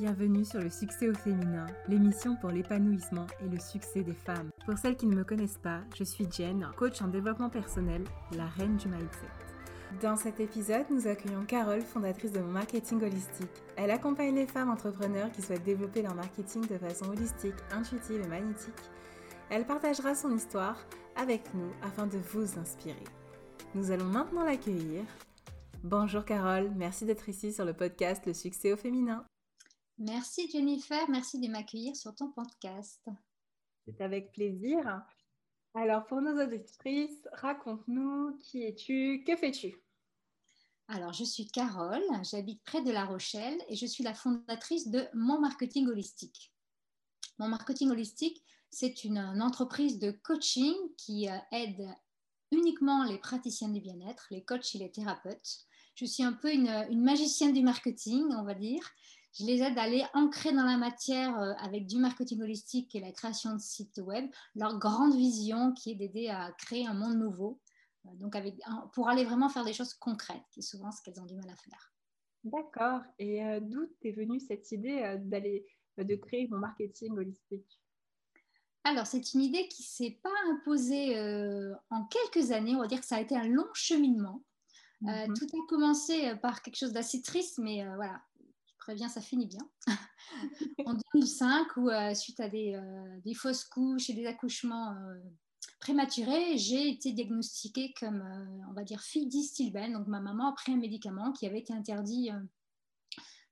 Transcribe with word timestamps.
Bienvenue 0.00 0.46
sur 0.46 0.62
le 0.62 0.70
succès 0.70 1.10
au 1.10 1.12
féminin, 1.12 1.66
l'émission 1.86 2.34
pour 2.34 2.48
l'épanouissement 2.48 3.26
et 3.44 3.48
le 3.50 3.60
succès 3.60 4.02
des 4.02 4.14
femmes. 4.14 4.48
Pour 4.64 4.78
celles 4.78 4.96
qui 4.96 5.06
ne 5.06 5.14
me 5.14 5.24
connaissent 5.24 5.60
pas, 5.62 5.82
je 5.94 6.04
suis 6.04 6.26
Jen, 6.32 6.66
coach 6.74 7.02
en 7.02 7.08
développement 7.08 7.50
personnel, 7.50 8.02
la 8.34 8.46
reine 8.46 8.78
du 8.78 8.88
mindset. 8.88 9.28
Dans 10.00 10.16
cet 10.16 10.40
épisode, 10.40 10.86
nous 10.88 11.06
accueillons 11.06 11.44
Carole, 11.44 11.82
fondatrice 11.82 12.32
de 12.32 12.40
mon 12.40 12.50
marketing 12.50 13.02
holistique. 13.02 13.62
Elle 13.76 13.90
accompagne 13.90 14.34
les 14.34 14.46
femmes 14.46 14.70
entrepreneurs 14.70 15.30
qui 15.32 15.42
souhaitent 15.42 15.64
développer 15.64 16.00
leur 16.00 16.14
marketing 16.14 16.66
de 16.66 16.78
façon 16.78 17.10
holistique, 17.10 17.56
intuitive 17.70 18.22
et 18.24 18.28
magnétique. 18.28 18.72
Elle 19.50 19.66
partagera 19.66 20.14
son 20.14 20.34
histoire 20.34 20.78
avec 21.14 21.52
nous 21.52 21.72
afin 21.82 22.06
de 22.06 22.16
vous 22.32 22.58
inspirer. 22.58 23.04
Nous 23.74 23.90
allons 23.90 24.06
maintenant 24.06 24.46
l'accueillir. 24.46 25.02
Bonjour 25.84 26.24
Carole, 26.24 26.70
merci 26.74 27.04
d'être 27.04 27.28
ici 27.28 27.52
sur 27.52 27.66
le 27.66 27.74
podcast 27.74 28.24
Le 28.24 28.32
succès 28.32 28.72
au 28.72 28.78
féminin. 28.78 29.26
Merci 30.02 30.50
Jennifer, 30.50 31.10
merci 31.10 31.38
de 31.38 31.46
m'accueillir 31.46 31.94
sur 31.94 32.14
ton 32.14 32.30
podcast. 32.30 33.06
C'est 33.84 34.00
avec 34.00 34.32
plaisir. 34.32 35.02
Alors 35.74 36.06
pour 36.06 36.22
nos 36.22 36.42
auditrices, 36.42 37.28
raconte-nous 37.34 38.38
qui 38.38 38.62
es-tu, 38.62 39.22
que 39.26 39.36
fais-tu? 39.36 39.76
Alors 40.88 41.12
je 41.12 41.24
suis 41.24 41.48
Carole, 41.48 42.02
j'habite 42.22 42.62
près 42.64 42.80
de 42.82 42.90
La 42.90 43.04
Rochelle 43.04 43.58
et 43.68 43.76
je 43.76 43.84
suis 43.84 44.02
la 44.02 44.14
fondatrice 44.14 44.88
de 44.88 45.06
Mon 45.12 45.38
Marketing 45.38 45.86
Holistique. 45.86 46.50
Mon 47.38 47.48
Marketing 47.48 47.90
Holistique, 47.90 48.42
c'est 48.70 49.04
une, 49.04 49.18
entreprise 49.18 49.98
de 49.98 50.12
coaching 50.12 50.76
qui 50.96 51.28
euh, 51.28 51.36
aide 51.52 51.86
uniquement 52.52 53.04
les 53.04 53.18
praticiens 53.18 53.68
du 53.68 53.82
bien-être, 53.82 54.28
les 54.30 54.44
coachs 54.44 54.74
et 54.74 54.78
les 54.78 54.90
thérapeutes. 54.90 55.66
Je 55.94 56.06
suis 56.06 56.22
un 56.22 56.32
peu 56.32 56.50
une, 56.50 56.70
une 56.88 57.02
magicienne 57.02 57.52
du 57.52 57.62
marketing, 57.62 58.24
on 58.30 58.44
va 58.44 58.54
dire 58.54 58.90
je 59.32 59.44
les 59.44 59.62
aide 59.62 59.78
à 59.78 59.82
aller 59.82 60.04
ancrer 60.14 60.52
dans 60.52 60.64
la 60.64 60.76
matière 60.76 61.38
euh, 61.38 61.52
avec 61.58 61.86
du 61.86 61.98
marketing 61.98 62.42
holistique 62.42 62.94
et 62.94 63.00
la 63.00 63.12
création 63.12 63.54
de 63.54 63.60
sites 63.60 63.98
web, 63.98 64.28
leur 64.56 64.78
grande 64.78 65.14
vision 65.14 65.72
qui 65.72 65.92
est 65.92 65.94
d'aider 65.94 66.28
à 66.28 66.52
créer 66.58 66.86
un 66.86 66.94
monde 66.94 67.16
nouveau, 67.16 67.60
euh, 68.06 68.10
donc 68.14 68.34
avec, 68.34 68.56
pour 68.92 69.08
aller 69.08 69.24
vraiment 69.24 69.48
faire 69.48 69.64
des 69.64 69.72
choses 69.72 69.94
concrètes, 69.94 70.42
qui 70.50 70.60
est 70.60 70.64
souvent 70.64 70.90
ce 70.90 71.02
qu'elles 71.02 71.20
ont 71.20 71.26
du 71.26 71.36
mal 71.36 71.48
à 71.48 71.56
faire. 71.56 71.94
D'accord. 72.42 73.02
Et 73.18 73.44
euh, 73.44 73.60
d'où 73.60 73.88
est 74.02 74.12
venue 74.12 74.40
cette 74.40 74.72
idée 74.72 75.16
d'aller 75.20 75.66
de 75.98 76.14
créer 76.16 76.48
mon 76.48 76.58
marketing 76.58 77.16
holistique? 77.16 77.80
Alors, 78.84 79.06
c'est 79.06 79.34
une 79.34 79.42
idée 79.42 79.68
qui 79.68 79.82
ne 79.82 79.86
s'est 79.86 80.20
pas 80.22 80.32
imposée 80.50 81.14
en 81.90 82.06
quelques 82.06 82.50
années. 82.50 82.74
On 82.74 82.80
va 82.80 82.86
dire 82.86 83.00
que 83.00 83.06
ça 83.06 83.16
a 83.16 83.20
été 83.20 83.36
un 83.36 83.46
long 83.46 83.68
cheminement. 83.74 84.42
Mhm. 85.02 85.34
tout 85.34 85.46
a 85.46 85.66
commencé 85.68 86.34
par 86.36 86.62
quelque 86.62 86.76
chose 86.76 86.92
d'assez 86.92 87.20
triste, 87.20 87.58
mais 87.58 87.84
voilà, 87.96 88.22
ça 89.08 89.20
finit 89.20 89.46
bien. 89.46 89.68
en 90.86 90.94
2005, 91.14 91.76
où 91.76 91.88
euh, 91.88 92.14
suite 92.14 92.40
à 92.40 92.44
euh, 92.44 93.20
des, 93.24 93.34
fausses 93.34 93.64
couches 93.64 94.10
et 94.10 94.14
des 94.14 94.26
accouchements 94.26 94.92
euh, 94.92 95.18
prématurés, 95.80 96.58
j'ai 96.58 96.88
été 96.88 97.12
diagnostiquée 97.12 97.94
comme, 97.98 98.22
on 98.68 98.72
va 98.72 98.84
dire, 98.84 99.00
fille 99.00 99.26
d'Istilben. 99.26 99.92
Donc 99.92 100.06
ma 100.06 100.20
maman 100.20 100.48
a 100.48 100.52
pris 100.52 100.72
un 100.72 100.76
médicament 100.76 101.32
qui 101.32 101.46
avait 101.46 101.60
été 101.60 101.72
interdit 101.72 102.30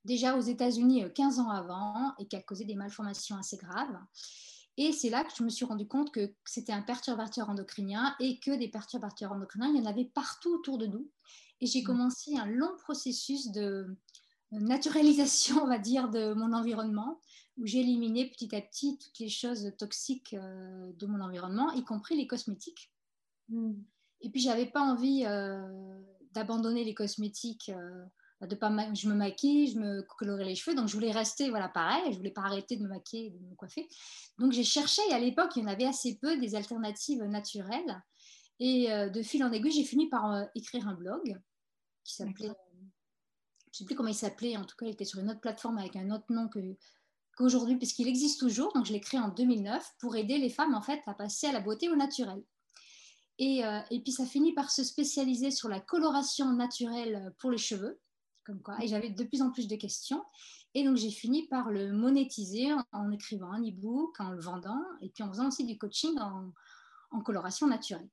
déjà 0.04 0.36
aux 0.36 0.40
États-Unis 0.40 1.04
15 1.14 1.38
ans 1.40 1.50
avant 1.50 2.14
et 2.18 2.26
qui 2.26 2.36
a 2.36 2.42
causé 2.42 2.64
des 2.64 2.74
malformations 2.74 3.36
assez 3.36 3.56
graves. 3.56 3.98
Et 4.76 4.92
c'est 4.92 5.10
là 5.10 5.24
que 5.24 5.32
je 5.36 5.42
me 5.42 5.48
suis 5.48 5.64
rendu 5.64 5.88
compte 5.88 6.12
que 6.12 6.32
c'était 6.44 6.72
un 6.72 6.82
perturbateur 6.82 7.50
endocrinien 7.50 8.14
et 8.20 8.38
que 8.38 8.56
des 8.56 8.68
perturbateurs 8.68 9.32
endocriniens, 9.32 9.70
il 9.74 9.76
y 9.76 9.80
en 9.80 9.90
avait 9.90 10.04
partout 10.04 10.54
autour 10.54 10.78
de 10.78 10.86
nous. 10.86 11.10
Et 11.60 11.66
j'ai 11.66 11.82
mmh. 11.82 11.86
commencé 11.86 12.36
un 12.36 12.46
long 12.46 12.76
processus 12.76 13.50
de, 13.50 13.96
naturalisation, 14.52 15.62
on 15.62 15.66
va 15.66 15.78
dire, 15.78 16.08
de 16.08 16.32
mon 16.34 16.52
environnement, 16.52 17.20
où 17.58 17.66
j'ai 17.66 17.80
éliminé 17.80 18.28
petit 18.30 18.54
à 18.54 18.60
petit 18.60 18.98
toutes 18.98 19.18
les 19.18 19.28
choses 19.28 19.72
toxiques 19.78 20.34
euh, 20.34 20.92
de 20.92 21.06
mon 21.06 21.20
environnement, 21.20 21.72
y 21.72 21.84
compris 21.84 22.16
les 22.16 22.26
cosmétiques. 22.26 22.92
Hmm. 23.48 23.74
Et 24.20 24.30
puis, 24.30 24.40
j'avais 24.40 24.66
pas 24.66 24.80
envie 24.80 25.24
euh, 25.26 26.00
d'abandonner 26.32 26.84
les 26.84 26.94
cosmétiques. 26.94 27.70
Euh, 27.70 28.04
de 28.40 28.54
pas 28.54 28.70
je 28.94 29.08
me 29.08 29.14
maquille, 29.14 29.72
je 29.72 29.80
me 29.80 30.02
colorais 30.02 30.44
les 30.44 30.54
cheveux, 30.54 30.76
donc 30.76 30.86
je 30.86 30.94
voulais 30.94 31.10
rester 31.10 31.50
voilà 31.50 31.68
pareil, 31.68 32.12
je 32.12 32.18
voulais 32.18 32.30
pas 32.30 32.42
arrêter 32.42 32.76
de 32.76 32.84
me 32.84 32.88
maquiller, 32.88 33.30
de 33.30 33.38
me 33.40 33.56
coiffer. 33.56 33.88
Donc 34.38 34.52
j'ai 34.52 34.62
cherché, 34.62 35.02
et 35.10 35.12
à 35.12 35.18
l'époque 35.18 35.56
il 35.56 35.62
y 35.62 35.64
en 35.64 35.68
avait 35.68 35.86
assez 35.86 36.16
peu 36.18 36.38
des 36.38 36.54
alternatives 36.54 37.24
naturelles, 37.24 38.00
et 38.60 38.86
de 39.10 39.22
fil 39.22 39.42
en 39.42 39.50
aiguille 39.50 39.72
j'ai 39.72 39.82
fini 39.82 40.08
par 40.08 40.46
écrire 40.54 40.86
un 40.86 40.94
blog 40.94 41.36
qui 42.04 42.14
s'appelait 42.14 42.52
sais 43.78 43.84
plus 43.84 43.94
comment 43.94 44.08
il 44.08 44.14
s'appelait, 44.14 44.56
en 44.56 44.64
tout 44.64 44.76
cas, 44.76 44.86
il 44.86 44.92
était 44.92 45.04
sur 45.04 45.20
une 45.20 45.30
autre 45.30 45.40
plateforme 45.40 45.78
avec 45.78 45.96
un 45.96 46.10
autre 46.10 46.26
nom 46.30 46.48
qu'aujourd'hui, 47.36 47.76
puisqu'il 47.76 48.08
existe 48.08 48.40
toujours. 48.40 48.72
Donc, 48.72 48.86
je 48.86 48.92
l'ai 48.92 49.00
créé 49.00 49.20
en 49.20 49.28
2009 49.28 49.94
pour 50.00 50.16
aider 50.16 50.38
les 50.38 50.50
femmes, 50.50 50.74
en 50.74 50.82
fait, 50.82 51.00
à 51.06 51.14
passer 51.14 51.46
à 51.46 51.52
la 51.52 51.60
beauté 51.60 51.88
au 51.88 51.96
naturel. 51.96 52.42
Et, 53.38 53.64
euh, 53.64 53.80
et 53.90 54.00
puis, 54.00 54.12
ça 54.12 54.26
finit 54.26 54.52
par 54.52 54.70
se 54.70 54.82
spécialiser 54.82 55.50
sur 55.50 55.68
la 55.68 55.80
coloration 55.80 56.52
naturelle 56.52 57.32
pour 57.38 57.50
les 57.50 57.58
cheveux, 57.58 58.00
comme 58.44 58.60
quoi. 58.62 58.76
Et 58.82 58.88
j'avais 58.88 59.10
de 59.10 59.24
plus 59.24 59.42
en 59.42 59.50
plus 59.50 59.68
de 59.68 59.76
questions. 59.76 60.24
Et 60.74 60.84
donc, 60.84 60.96
j'ai 60.96 61.10
fini 61.10 61.46
par 61.48 61.70
le 61.70 61.92
monétiser 61.92 62.72
en, 62.92 63.10
écrivant 63.10 63.52
un 63.52 63.62
e-book, 63.62 64.18
en 64.20 64.30
le 64.30 64.40
vendant, 64.40 64.82
et 65.00 65.08
puis 65.08 65.22
en 65.22 65.28
faisant 65.28 65.48
aussi 65.48 65.64
du 65.64 65.78
coaching 65.78 66.18
en, 66.18 66.52
en 67.10 67.20
coloration 67.20 67.66
naturelle. 67.66 68.08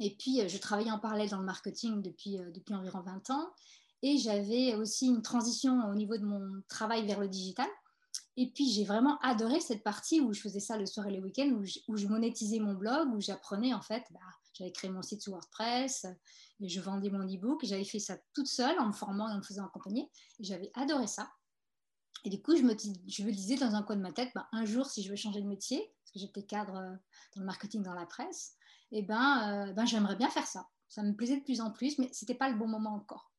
Et 0.00 0.16
puis, 0.18 0.40
euh, 0.40 0.48
je 0.48 0.58
travaillais 0.58 0.90
en 0.90 0.98
parallèle 0.98 1.28
dans 1.28 1.38
le 1.38 1.44
marketing 1.44 2.02
depuis, 2.02 2.38
euh, 2.38 2.50
depuis 2.50 2.74
environ 2.74 3.00
20 3.00 3.30
ans. 3.30 3.52
Et 4.02 4.18
j'avais 4.18 4.74
aussi 4.74 5.06
une 5.06 5.22
transition 5.22 5.88
au 5.88 5.94
niveau 5.94 6.16
de 6.16 6.24
mon 6.24 6.62
travail 6.68 7.06
vers 7.06 7.20
le 7.20 7.28
digital. 7.28 7.68
Et 8.36 8.50
puis, 8.50 8.70
j'ai 8.70 8.84
vraiment 8.84 9.18
adoré 9.20 9.60
cette 9.60 9.82
partie 9.82 10.20
où 10.20 10.32
je 10.32 10.40
faisais 10.40 10.60
ça 10.60 10.76
le 10.76 10.86
soir 10.86 11.06
et 11.06 11.12
le 11.12 11.22
week-end, 11.22 11.48
où, 11.50 11.64
où, 11.88 11.96
je 11.96 12.06
monétisais 12.06 12.58
mon 12.58 12.74
blog, 12.74 13.14
où 13.14 13.20
j'apprenais 13.20 13.74
en 13.74 13.82
fait. 13.82 14.02
Bah, 14.10 14.20
j'avais 14.54 14.72
créé 14.72 14.90
mon 14.90 15.02
site 15.02 15.22
sur 15.22 15.32
WordPress, 15.32 16.06
et 16.60 16.68
je 16.68 16.80
vendais 16.80 17.10
mon 17.10 17.24
e-book. 17.24 17.64
J'avais 17.64 17.84
fait 17.84 17.98
ça 17.98 18.16
toute 18.34 18.46
seule 18.46 18.78
en 18.78 18.86
me 18.86 18.92
formant 18.92 19.28
et 19.28 19.32
en 19.32 19.38
me 19.38 19.42
faisant 19.42 19.66
accompagner. 19.66 20.10
J'avais 20.40 20.70
adoré 20.74 21.06
ça. 21.06 21.30
Et 22.24 22.30
du 22.30 22.40
coup, 22.40 22.56
je 22.56 22.62
me, 22.62 23.32
disais 23.32 23.56
dans 23.56 23.74
un 23.74 23.82
coin 23.82 23.96
de 23.96 24.00
ma 24.00 24.12
tête, 24.12 24.30
bah, 24.34 24.48
un 24.52 24.64
jour, 24.64 24.86
si 24.86 25.02
je 25.02 25.10
veux 25.10 25.16
changer 25.16 25.42
de 25.42 25.48
métier, 25.48 25.92
parce 26.02 26.12
que 26.12 26.20
j'étais 26.20 26.44
cadre 26.44 26.76
euh, 26.76 26.94
dans 27.34 27.40
le 27.40 27.46
marketing, 27.46 27.82
dans 27.82 27.94
la 27.94 28.06
presse, 28.06 28.54
eh 28.92 29.02
ben, 29.02 29.68
euh, 29.68 29.72
ben 29.72 29.86
j'aimerais 29.86 30.16
bien 30.16 30.28
faire 30.28 30.46
ça. 30.46 30.68
Ça 30.88 31.02
me 31.02 31.14
plaisait 31.14 31.38
de 31.38 31.42
plus 31.42 31.60
en 31.60 31.72
plus, 31.72 31.98
mais 31.98 32.12
ce 32.12 32.24
n'était 32.24 32.34
pas 32.34 32.48
le 32.48 32.56
bon 32.56 32.68
moment 32.68 32.94
encore. 32.94 33.31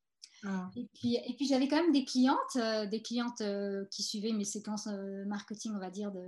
Ah. 0.46 0.70
Et 0.76 0.88
puis, 0.94 1.16
et 1.16 1.34
puis 1.36 1.48
j'avais 1.48 1.68
quand 1.68 1.78
même 1.78 1.92
des 1.92 2.04
clientes, 2.04 2.56
euh, 2.58 2.86
des 2.86 3.02
clientes 3.02 3.42
euh, 3.42 3.86
qui 3.92 4.04
suivaient 4.04 4.34
mes 4.34 4.44
séquences 4.44 4.88
euh, 4.88 5.26
marketing, 5.26 5.74
on 5.76 5.80
va 5.80 5.90
dire, 5.90 6.12
de 6.12 6.22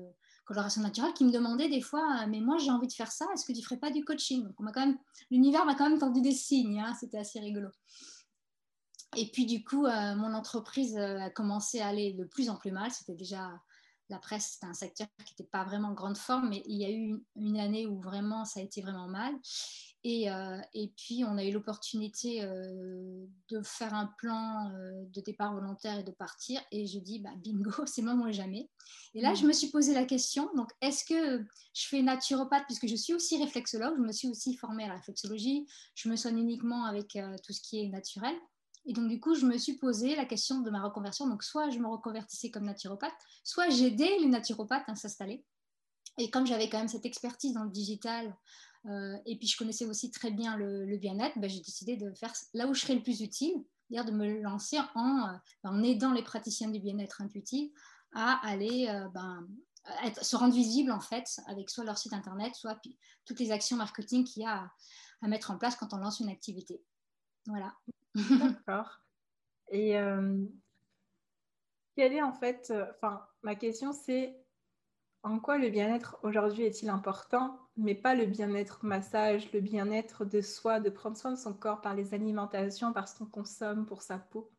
coloration 0.45 0.81
naturelle, 0.81 1.13
qui 1.13 1.25
me 1.25 1.31
demandaient 1.31 1.69
des 1.69 1.81
fois, 1.81 2.25
mais 2.27 2.39
moi 2.39 2.57
j'ai 2.57 2.71
envie 2.71 2.87
de 2.87 2.93
faire 2.93 3.11
ça, 3.11 3.25
est-ce 3.33 3.45
que 3.45 3.51
tu 3.51 3.63
ferais 3.63 3.77
pas 3.77 3.91
du 3.91 4.05
coaching? 4.05 4.43
Donc, 4.43 4.55
quand 4.57 4.85
même, 4.85 4.97
l'univers 5.31 5.65
m'a 5.65 5.75
quand 5.75 5.89
même 5.89 5.99
tendu 5.99 6.21
des 6.21 6.31
signes, 6.31 6.79
hein, 6.79 6.93
c'était 6.99 7.17
assez 7.17 7.39
rigolo. 7.39 7.69
Et 9.17 9.31
puis 9.31 9.45
du 9.45 9.63
coup, 9.63 9.83
mon 9.83 10.33
entreprise 10.33 10.97
a 10.97 11.29
commencé 11.29 11.79
à 11.79 11.87
aller 11.87 12.13
de 12.13 12.25
plus 12.25 12.49
en 12.49 12.57
plus 12.57 12.71
mal. 12.71 12.91
C'était 12.91 13.15
déjà 13.15 13.49
la 14.09 14.19
presse, 14.19 14.51
c'était 14.53 14.67
un 14.67 14.73
secteur 14.73 15.07
qui 15.25 15.33
n'était 15.33 15.49
pas 15.49 15.63
vraiment 15.63 15.89
en 15.89 15.93
grande 15.93 16.17
forme, 16.17 16.49
mais 16.49 16.61
il 16.65 16.77
y 16.77 16.85
a 16.85 16.91
eu 16.91 17.23
une, 17.35 17.57
année 17.57 17.87
où 17.87 17.99
vraiment 17.99 18.45
ça 18.45 18.59
a 18.59 18.63
été 18.63 18.81
vraiment 18.81 19.07
mal. 19.07 19.33
Et, 20.03 20.29
euh, 20.29 20.59
et 20.75 20.93
puis, 20.95 21.23
on 21.25 21.35
a 21.37 21.43
eu 21.43 21.51
l'opportunité 21.51 22.43
euh, 22.43 23.25
de 23.49 23.61
faire 23.63 23.95
un 23.95 24.13
plan 24.19 24.69
euh, 24.69 25.03
de 25.07 25.21
départ 25.21 25.53
volontaire 25.53 25.97
et 25.97 26.03
de 26.03 26.11
partir. 26.11 26.61
Et 26.71 26.85
je 26.85 26.99
dis, 26.99 27.19
bah, 27.19 27.31
bingo, 27.37 27.71
c'est 27.87 28.03
moi, 28.03 28.13
moi 28.13 28.31
jamais. 28.31 28.69
Et 29.15 29.21
là, 29.21 29.33
je 29.33 29.47
me 29.47 29.51
suis 29.51 29.71
posé 29.71 29.95
la 29.95 30.05
question, 30.05 30.51
donc, 30.55 30.69
est-ce 30.81 31.05
que 31.05 31.43
je 31.73 31.87
fais 31.87 32.03
naturopathe, 32.03 32.65
puisque 32.65 32.87
je 32.87 32.95
suis 32.95 33.15
aussi 33.15 33.41
réflexologue, 33.41 33.95
je 33.97 34.03
me 34.03 34.11
suis 34.11 34.27
aussi 34.27 34.55
formée 34.55 34.83
à 34.83 34.89
la 34.89 34.95
réflexologie, 34.95 35.65
je 35.95 36.09
me 36.09 36.15
soigne 36.15 36.37
uniquement 36.37 36.85
avec 36.85 37.17
tout 37.43 37.53
ce 37.53 37.61
qui 37.61 37.79
est 37.79 37.87
naturel. 37.87 38.35
Et 38.85 38.93
donc, 38.93 39.09
du 39.09 39.19
coup, 39.19 39.35
je 39.35 39.45
me 39.45 39.57
suis 39.57 39.77
posé 39.77 40.15
la 40.15 40.25
question 40.25 40.61
de 40.61 40.69
ma 40.69 40.83
reconversion. 40.83 41.27
Donc, 41.27 41.43
soit 41.43 41.69
je 41.69 41.79
me 41.79 41.87
reconvertissais 41.87 42.51
comme 42.51 42.65
naturopathe, 42.65 43.15
soit 43.43 43.69
j'aidais 43.69 44.17
les 44.19 44.27
naturopathes 44.27 44.87
à 44.87 44.95
s'installer. 44.95 45.43
Et 46.17 46.29
comme 46.29 46.45
j'avais 46.45 46.69
quand 46.69 46.77
même 46.77 46.87
cette 46.87 47.05
expertise 47.05 47.53
dans 47.53 47.63
le 47.63 47.71
digital, 47.71 48.35
euh, 48.87 49.17
et 49.25 49.37
puis 49.37 49.47
je 49.47 49.57
connaissais 49.57 49.85
aussi 49.85 50.11
très 50.11 50.31
bien 50.31 50.55
le, 50.55 50.97
bien-être, 50.97 51.37
ben, 51.39 51.49
j'ai 51.49 51.59
décidé 51.59 51.97
de 51.97 52.13
faire 52.13 52.33
là 52.53 52.67
où 52.67 52.73
je 52.73 52.81
serais 52.81 52.95
le 52.95 53.03
plus 53.03 53.21
utile, 53.21 53.63
c'est-à-dire 53.89 54.11
de 54.11 54.15
me 54.15 54.41
lancer 54.41 54.77
en, 54.93 55.29
euh, 55.65 55.83
aidant 55.83 56.13
les 56.13 56.23
praticiens 56.23 56.69
du 56.69 56.79
bien-être 56.79 57.21
intuitif 57.21 57.71
à 58.13 58.39
aller 58.47 58.87
euh, 58.89 59.09
ben, 59.09 59.45
se 60.21 60.35
rendre 60.35 60.53
visible 60.53 60.91
en 60.91 61.01
fait 61.01 61.27
avec 61.47 61.69
soit 61.69 61.83
leur 61.83 61.97
site 61.97 62.13
internet, 62.13 62.55
soit 62.55 62.79
toutes 63.25 63.39
les 63.39 63.51
actions 63.51 63.77
marketing 63.77 64.23
qu'il 64.23 64.43
y 64.43 64.45
a 64.45 64.71
à, 65.21 65.27
mettre 65.27 65.51
en 65.51 65.57
place 65.57 65.75
quand 65.75 65.93
on 65.93 65.97
lance 65.97 66.19
une 66.19 66.29
activité. 66.29 66.81
Voilà. 67.47 67.73
D'accord. 68.39 69.01
Et 69.71 69.95
quelle 71.95 72.13
est 72.13 72.21
en 72.21 72.33
fait, 72.33 72.73
enfin, 72.95 73.25
ma 73.41 73.55
question 73.55 73.93
c'est 73.93 74.37
en 75.25 75.39
quoi 75.39 75.57
le 75.57 75.69
bien-être 75.69 76.17
aujourd'hui 76.21 76.65
est-il 76.65 76.87
important, 76.87 77.59
mais 77.77 77.95
pas 77.95 78.13
le 78.13 78.27
bien-être 78.27 78.85
massage, 78.85 79.51
le 79.53 79.59
bien-être 79.59 80.23
de 80.23 80.39
soi, 80.39 80.79
de 80.79 80.91
prendre 80.91 81.17
soin 81.17 81.31
de 81.31 81.35
son 81.35 81.53
corps 81.55 81.81
par 81.81 81.95
les 81.95 82.13
alimentations, 82.13 82.93
par 82.93 83.07
ce 83.07 83.17
qu'on 83.17 83.25
consomme 83.25 83.87
pour 83.87 84.03
sa 84.03 84.19
peau? 84.19 84.51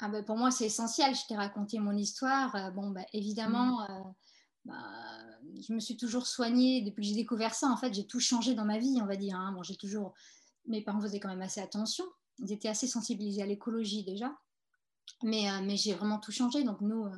Ah 0.00 0.08
ben, 0.08 0.24
Pour 0.24 0.36
moi, 0.36 0.50
c'est 0.50 0.66
essentiel. 0.66 1.14
Je 1.14 1.26
t'ai 1.28 1.36
raconté 1.36 1.78
mon 1.78 1.92
histoire. 1.92 2.72
bon, 2.72 2.90
ben, 2.90 3.04
évidemment, 3.12 3.82
mmh. 3.82 4.14
bah, 4.64 4.82
je 5.66 5.72
me 5.72 5.78
suis 5.78 5.96
toujours 5.96 6.26
soignée 6.26 6.82
depuis 6.82 7.02
que 7.02 7.08
j'ai 7.08 7.14
découvert 7.14 7.54
ça. 7.54 7.68
En 7.68 7.76
fait, 7.76 7.94
j'ai 7.94 8.06
tout 8.06 8.20
changé 8.20 8.54
dans 8.56 8.64
ma 8.64 8.78
vie, 8.78 8.98
on 9.00 9.06
va 9.06 9.14
dire. 9.14 9.36
Hein. 9.36 9.52
Bon, 9.52 9.62
j'ai 9.62 9.76
toujours... 9.76 10.12
Mes 10.66 10.82
parents 10.82 11.00
faisaient 11.00 11.20
quand 11.20 11.28
même 11.28 11.42
assez 11.42 11.60
attention. 11.60 12.04
Ils 12.38 12.52
étaient 12.52 12.68
assez 12.68 12.86
sensibilisés 12.86 13.42
à 13.42 13.46
l'écologie 13.46 14.04
déjà. 14.04 14.36
Mais, 15.22 15.46
mais 15.62 15.76
j'ai 15.76 15.94
vraiment 15.94 16.18
tout 16.18 16.32
changé. 16.32 16.64
Donc, 16.64 16.80
nous, 16.80 17.08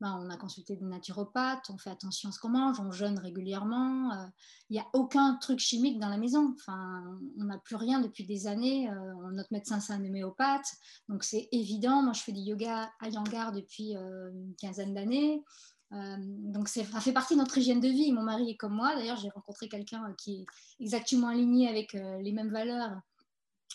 ben, 0.00 0.16
on 0.22 0.30
a 0.30 0.36
consulté 0.36 0.76
des 0.76 0.84
naturopathes, 0.84 1.70
on 1.70 1.78
fait 1.78 1.90
attention 1.90 2.28
à 2.28 2.32
ce 2.32 2.38
qu'on 2.38 2.50
mange, 2.50 2.78
on 2.78 2.92
jeûne 2.92 3.18
régulièrement. 3.18 4.12
Il 4.12 4.18
euh, 4.18 4.28
n'y 4.70 4.78
a 4.78 4.86
aucun 4.92 5.34
truc 5.40 5.58
chimique 5.58 5.98
dans 5.98 6.08
la 6.08 6.18
maison. 6.18 6.54
Enfin, 6.54 7.18
on 7.36 7.44
n'a 7.44 7.58
plus 7.58 7.74
rien 7.74 8.00
depuis 8.00 8.24
des 8.24 8.46
années. 8.46 8.88
Euh, 8.88 9.30
notre 9.32 9.52
médecin, 9.52 9.80
c'est 9.80 9.92
un 9.92 10.04
homéopathe. 10.04 10.68
Donc, 11.08 11.24
c'est 11.24 11.48
évident. 11.50 12.02
Moi, 12.02 12.12
je 12.12 12.20
fais 12.20 12.30
du 12.30 12.40
yoga 12.40 12.92
à 13.00 13.08
Yangar 13.08 13.50
depuis 13.50 13.96
euh, 13.96 14.30
une 14.30 14.54
quinzaine 14.54 14.94
d'années. 14.94 15.42
donc, 15.90 16.68
ça 16.68 16.84
fait 17.00 17.12
partie 17.12 17.34
de 17.34 17.40
notre 17.40 17.58
hygiène 17.58 17.80
de 17.80 17.88
vie. 17.88 18.12
Mon 18.12 18.22
mari 18.22 18.50
est 18.50 18.56
comme 18.56 18.74
moi. 18.74 18.94
D'ailleurs, 18.94 19.16
j'ai 19.16 19.30
rencontré 19.30 19.68
quelqu'un 19.68 20.14
qui 20.16 20.42
est 20.42 20.46
exactement 20.78 21.26
aligné 21.26 21.68
avec 21.68 21.94
les 21.94 22.32
mêmes 22.32 22.52
valeurs 22.52 23.00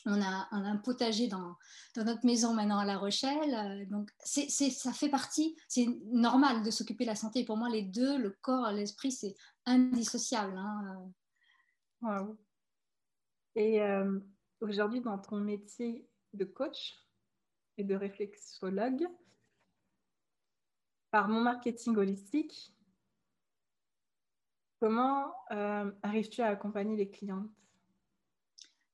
on 0.06 0.22
a, 0.22 0.48
un 0.52 0.78
potager 0.78 1.28
dans, 1.28 1.56
notre 1.96 2.26
maison 2.26 2.54
maintenant 2.54 2.80
à 2.80 2.86
La 2.86 2.98
Rochelle. 2.98 3.54
Euh, 3.54 3.86
donc, 3.86 4.12
c'est, 4.20 4.50
ça 4.50 4.92
fait 4.92 5.10
partie, 5.10 5.56
c'est 5.68 5.88
normal 6.06 6.64
de 6.64 6.72
s'occuper 6.72 7.06
de 7.06 7.10
la 7.10 7.16
santé. 7.16 7.46
Pour 7.46 7.58
moi, 7.58 7.70
les 7.70 7.84
deux, 7.84 8.18
le 8.18 8.32
corps 8.42 8.70
et 8.70 8.74
l'esprit, 8.74 9.12
c'est 9.12 9.36
indissociable. 9.66 10.58
Hein. 10.58 11.12
Wow. 12.02 12.38
Et 13.56 13.82
euh, 13.82 14.20
aujourd'hui, 14.62 15.02
dans 15.02 15.18
ton 15.18 15.38
métier 15.38 16.08
de 16.34 16.46
coach 16.46 16.96
et 17.78 17.84
de 17.84 17.96
réflexologue, 17.96 19.08
par 21.12 21.28
mon 21.28 21.42
marketing 21.42 21.96
holistique, 21.96 22.76
comment 24.80 25.32
euh, 25.52 25.92
arrives-tu 26.02 26.42
à 26.42 26.48
accompagner 26.48 26.98
les 26.98 27.10
clientes? 27.10 27.52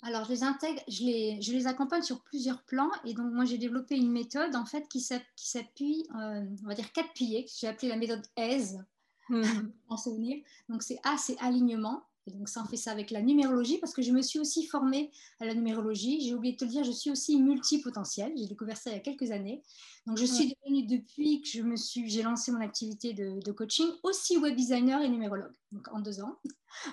Alors, 0.02 0.24
je 0.24 0.30
les 0.30 0.44
intègre, 0.44 0.82
je 0.88 1.04
les, 1.04 1.42
je 1.42 1.52
les 1.52 1.68
accompagne 1.68 2.04
sur 2.04 2.22
plusieurs 2.22 2.64
plans. 2.64 2.92
Et 3.04 3.14
donc, 3.14 3.34
moi, 3.34 3.44
j'ai 3.44 3.58
développé 3.58 3.98
une 3.98 4.12
méthode, 4.12 4.56
en 4.56 4.66
fait, 4.66 4.88
qui 4.88 5.02
s'appuie, 5.02 6.08
euh, 6.16 6.46
on 6.64 6.68
va 6.68 6.74
dire, 6.74 6.92
quatre 6.94 7.12
piliers, 7.14 7.44
que 7.44 7.52
j'ai 7.54 7.68
appelé 7.68 7.90
la 7.90 7.98
méthode 7.98 8.26
AISE, 8.38 8.84
mmh. 9.30 9.44
en 9.90 9.98
souvenir. 9.98 10.42
Donc, 10.70 10.84
c'est 10.84 11.00
A, 11.04 11.18
c'est 11.18 11.38
alignement. 11.40 12.02
Et 12.30 12.38
donc, 12.38 12.48
ça, 12.48 12.62
on 12.64 12.68
fait 12.68 12.78
ça 12.78 12.92
avec 12.92 13.10
la 13.12 13.22
numérologie, 13.22 13.80
parce 13.80 13.94
que 13.94 14.02
je 14.02 14.12
me 14.12 14.22
suis 14.22 14.40
aussi 14.40 14.66
formée 14.66 15.12
à 15.40 15.46
la 15.46 15.54
numérologie. 15.54 16.22
J'ai 16.22 16.36
oublié 16.36 16.54
de 16.54 16.60
te 16.60 16.66
le 16.66 16.72
dire, 16.72 16.84
je 16.84 16.92
suis 16.92 17.10
aussi 17.10 17.40
multipotentielle. 17.42 18.32
J'ai 18.38 18.46
découvert 18.46 18.78
ça 18.78 18.92
il 18.92 18.94
y 18.94 18.98
a 18.98 19.00
quelques 19.00 19.32
années. 19.32 19.64
Donc, 20.06 20.18
je 20.18 20.26
suis 20.26 20.54
devenue, 20.64 20.86
depuis 20.86 21.42
que 21.42 21.48
je 21.48 21.62
me 21.62 21.76
suis, 21.76 22.08
j'ai 22.10 22.24
lancé 22.24 22.52
mon 22.52 22.62
activité 22.62 23.14
de, 23.14 23.42
de, 23.44 23.52
coaching, 23.52 23.88
aussi 24.04 24.38
web 24.38 24.56
designer 24.56 25.02
et 25.02 25.10
numérologue. 25.10 25.54
Donc, 25.72 25.88
en 25.92 26.00
deux 26.00 26.22
ans. 26.22 26.38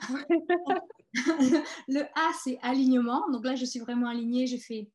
le 1.89 2.00
A, 2.00 2.32
c'est 2.43 2.59
alignement. 2.62 3.23
Donc 3.31 3.44
là, 3.44 3.55
je 3.55 3.65
suis 3.65 3.81
vraiment 3.81 4.09
alignée. 4.09 4.47
Je 4.47 4.56
fais 4.56 4.91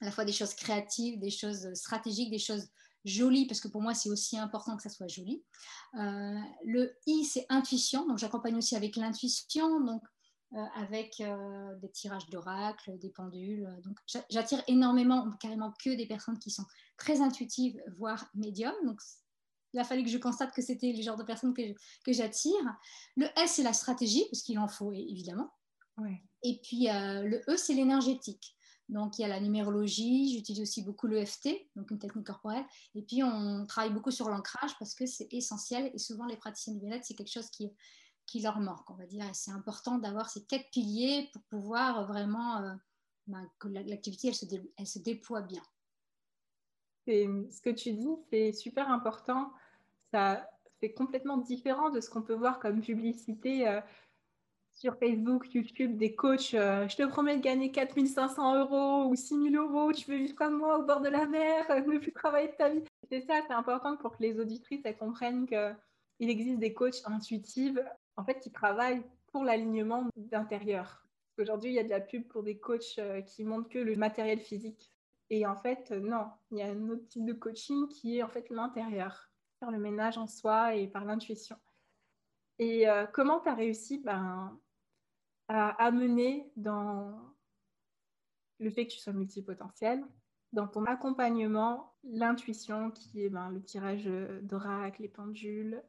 à 0.00 0.06
la 0.06 0.10
fois 0.10 0.24
des 0.24 0.32
choses 0.32 0.54
créatives, 0.54 1.18
des 1.18 1.30
choses 1.30 1.72
stratégiques, 1.74 2.30
des 2.30 2.38
choses 2.38 2.68
jolies, 3.04 3.46
parce 3.46 3.60
que 3.60 3.68
pour 3.68 3.82
moi, 3.82 3.94
c'est 3.94 4.08
aussi 4.08 4.38
important 4.38 4.76
que 4.76 4.82
ça 4.82 4.88
soit 4.88 5.08
joli. 5.08 5.42
Euh, 5.98 6.38
le 6.64 6.96
I, 7.06 7.24
c'est 7.24 7.46
intuition. 7.48 8.06
Donc 8.06 8.18
j'accompagne 8.18 8.56
aussi 8.56 8.76
avec 8.76 8.96
l'intuition. 8.96 9.80
Donc 9.80 10.02
euh, 10.54 10.64
avec 10.74 11.20
euh, 11.20 11.74
des 11.76 11.90
tirages 11.90 12.28
d'oracle, 12.28 12.98
des 12.98 13.08
pendules. 13.08 13.66
Donc, 13.84 13.96
j'attire 14.28 14.62
énormément, 14.66 15.30
carrément 15.40 15.72
que 15.82 15.96
des 15.96 16.06
personnes 16.06 16.38
qui 16.38 16.50
sont 16.50 16.66
très 16.98 17.22
intuitives, 17.22 17.80
voire 17.96 18.28
médiums. 18.34 18.74
Donc, 18.84 19.00
il 19.72 19.80
a 19.80 19.84
fallu 19.84 20.04
que 20.04 20.10
je 20.10 20.18
constate 20.18 20.52
que 20.54 20.60
c'était 20.60 20.92
le 20.92 21.02
genre 21.02 21.16
de 21.16 21.24
personnes 21.24 21.54
que, 21.54 22.12
j'attire. 22.12 22.52
Le 23.16 23.28
S, 23.38 23.52
c'est 23.52 23.62
la 23.62 23.72
stratégie, 23.72 24.26
parce 24.30 24.42
qu'il 24.42 24.58
en 24.58 24.68
faut 24.68 24.92
évidemment. 24.92 25.50
Et 26.42 26.60
puis 26.62 26.88
le 26.90 27.40
E, 27.48 27.56
c'est 27.56 27.72
l'énergétique. 27.72 28.54
Donc 28.92 29.18
il 29.18 29.22
y 29.22 29.24
a 29.24 29.28
la 29.28 29.40
numérologie, 29.40 30.34
j'utilise 30.34 30.60
aussi 30.60 30.82
beaucoup 30.82 31.06
l'EFT, 31.06 31.48
donc 31.76 31.90
une 31.90 31.98
technique 31.98 32.26
corporelle. 32.26 32.64
Et 32.94 33.02
puis 33.02 33.22
on 33.22 33.64
travaille 33.66 33.92
beaucoup 33.92 34.10
sur 34.10 34.28
l'ancrage 34.28 34.78
parce 34.78 34.94
que 34.94 35.06
c'est 35.06 35.32
essentiel. 35.32 35.90
Et 35.94 35.98
souvent 35.98 36.26
les 36.26 36.36
praticiens 36.36 36.74
du 36.74 36.80
bien-être, 36.80 37.04
c'est 37.04 37.14
quelque 37.14 37.32
chose 37.32 37.48
qui, 37.48 37.72
qui 38.26 38.40
leur 38.40 38.60
manque, 38.60 38.88
on 38.90 38.94
va 38.94 39.06
dire. 39.06 39.24
Et 39.24 39.34
c'est 39.34 39.50
important 39.50 39.96
d'avoir 39.96 40.28
ces 40.28 40.44
quatre 40.44 40.70
piliers 40.70 41.30
pour 41.32 41.42
pouvoir 41.44 42.06
vraiment 42.06 42.58
euh, 42.58 42.74
ben, 43.26 43.48
que 43.58 43.68
l'activité, 43.68 44.28
elle 44.28 44.34
se, 44.34 44.44
elle 44.76 44.86
se 44.86 44.98
déploie 44.98 45.40
bien. 45.40 45.62
Et 47.06 47.26
ce 47.50 47.62
que 47.62 47.70
tu 47.70 47.92
dis, 47.94 48.16
c'est 48.30 48.52
super 48.52 48.90
important 48.90 49.52
c'est 50.80 50.92
complètement 50.92 51.38
différent 51.38 51.88
de 51.90 52.00
ce 52.00 52.10
qu'on 52.10 52.22
peut 52.22 52.34
voir 52.34 52.58
comme 52.58 52.82
publicité 52.82 53.66
euh, 53.66 53.80
sur 54.74 54.96
Facebook, 54.96 55.52
YouTube, 55.54 55.96
des 55.96 56.14
coachs. 56.14 56.54
Euh, 56.54 56.88
je 56.88 56.96
te 56.96 57.06
promets 57.06 57.36
de 57.36 57.42
gagner 57.42 57.70
4500 57.70 58.58
euros 58.60 59.08
ou 59.08 59.14
6000 59.14 59.56
euros. 59.56 59.92
Tu 59.92 60.10
veux 60.10 60.16
vivre 60.16 60.34
comme 60.34 60.58
moi 60.58 60.78
au 60.78 60.82
bord 60.82 61.00
de 61.00 61.08
la 61.08 61.26
mer, 61.26 61.64
euh, 61.70 61.80
ne 61.86 61.98
plus 61.98 62.12
travailler 62.12 62.48
de 62.48 62.54
ta 62.54 62.70
vie. 62.70 62.82
C'est 63.10 63.20
ça, 63.20 63.40
c'est 63.46 63.54
important 63.54 63.96
pour 63.96 64.16
que 64.16 64.22
les 64.22 64.38
auditrices 64.40 64.80
elles 64.84 64.96
comprennent 64.96 65.46
qu'il 65.46 66.30
existe 66.30 66.58
des 66.58 66.72
coachs 66.72 67.02
intuitifs 67.04 67.78
en 68.16 68.24
fait, 68.24 68.40
qui 68.40 68.50
travaillent 68.50 69.02
pour 69.32 69.44
l'alignement 69.44 70.06
d'intérieur. 70.16 71.06
Aujourd'hui, 71.38 71.70
il 71.70 71.74
y 71.74 71.78
a 71.78 71.84
de 71.84 71.88
la 71.88 72.00
pub 72.00 72.28
pour 72.28 72.42
des 72.42 72.58
coachs 72.58 73.00
qui 73.26 73.44
montrent 73.44 73.70
que 73.70 73.78
le 73.78 73.96
matériel 73.96 74.38
physique. 74.40 74.92
Et 75.30 75.46
en 75.46 75.56
fait, 75.56 75.90
non, 75.90 76.26
il 76.50 76.58
y 76.58 76.62
a 76.62 76.66
un 76.66 76.90
autre 76.90 77.08
type 77.08 77.24
de 77.24 77.32
coaching 77.32 77.88
qui 77.88 78.18
est 78.18 78.22
en 78.22 78.28
fait 78.28 78.50
l'intérieur 78.50 79.32
le 79.70 79.78
ménage 79.78 80.18
en 80.18 80.26
soi 80.26 80.74
et 80.74 80.88
par 80.88 81.04
l'intuition. 81.04 81.56
Et 82.62 82.88
euh, 82.88 83.06
comment 83.12 83.40
tu 83.40 83.48
as 83.48 83.56
réussi 83.56 83.98
ben, 83.98 84.56
à 85.48 85.70
amener 85.84 86.48
dans 86.54 87.34
le 88.60 88.70
fait 88.70 88.86
que 88.86 88.92
tu 88.92 89.00
sois 89.00 89.12
multipotentiel, 89.12 90.04
dans 90.52 90.68
ton 90.68 90.84
accompagnement, 90.84 91.92
l'intuition 92.04 92.92
qui 92.92 93.24
est 93.24 93.30
ben, 93.30 93.50
le 93.50 93.60
tirage 93.64 94.08
d'oracle, 94.42 95.02
les 95.02 95.08
pendules? 95.08 95.82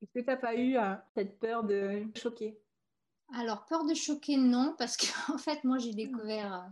Est-ce 0.00 0.10
que 0.12 0.20
tu 0.20 0.26
n'as 0.26 0.38
pas 0.38 0.54
eu 0.54 0.78
euh, 0.78 0.94
cette 1.14 1.38
peur 1.38 1.64
de 1.64 2.06
choquer? 2.14 2.58
Alors, 3.34 3.66
peur 3.66 3.84
de 3.84 3.92
choquer, 3.92 4.38
non, 4.38 4.74
parce 4.78 4.96
qu'en 4.96 5.36
fait, 5.38 5.64
moi, 5.64 5.76
j'ai 5.76 5.92
découvert 5.92 6.54
euh, 6.54 6.68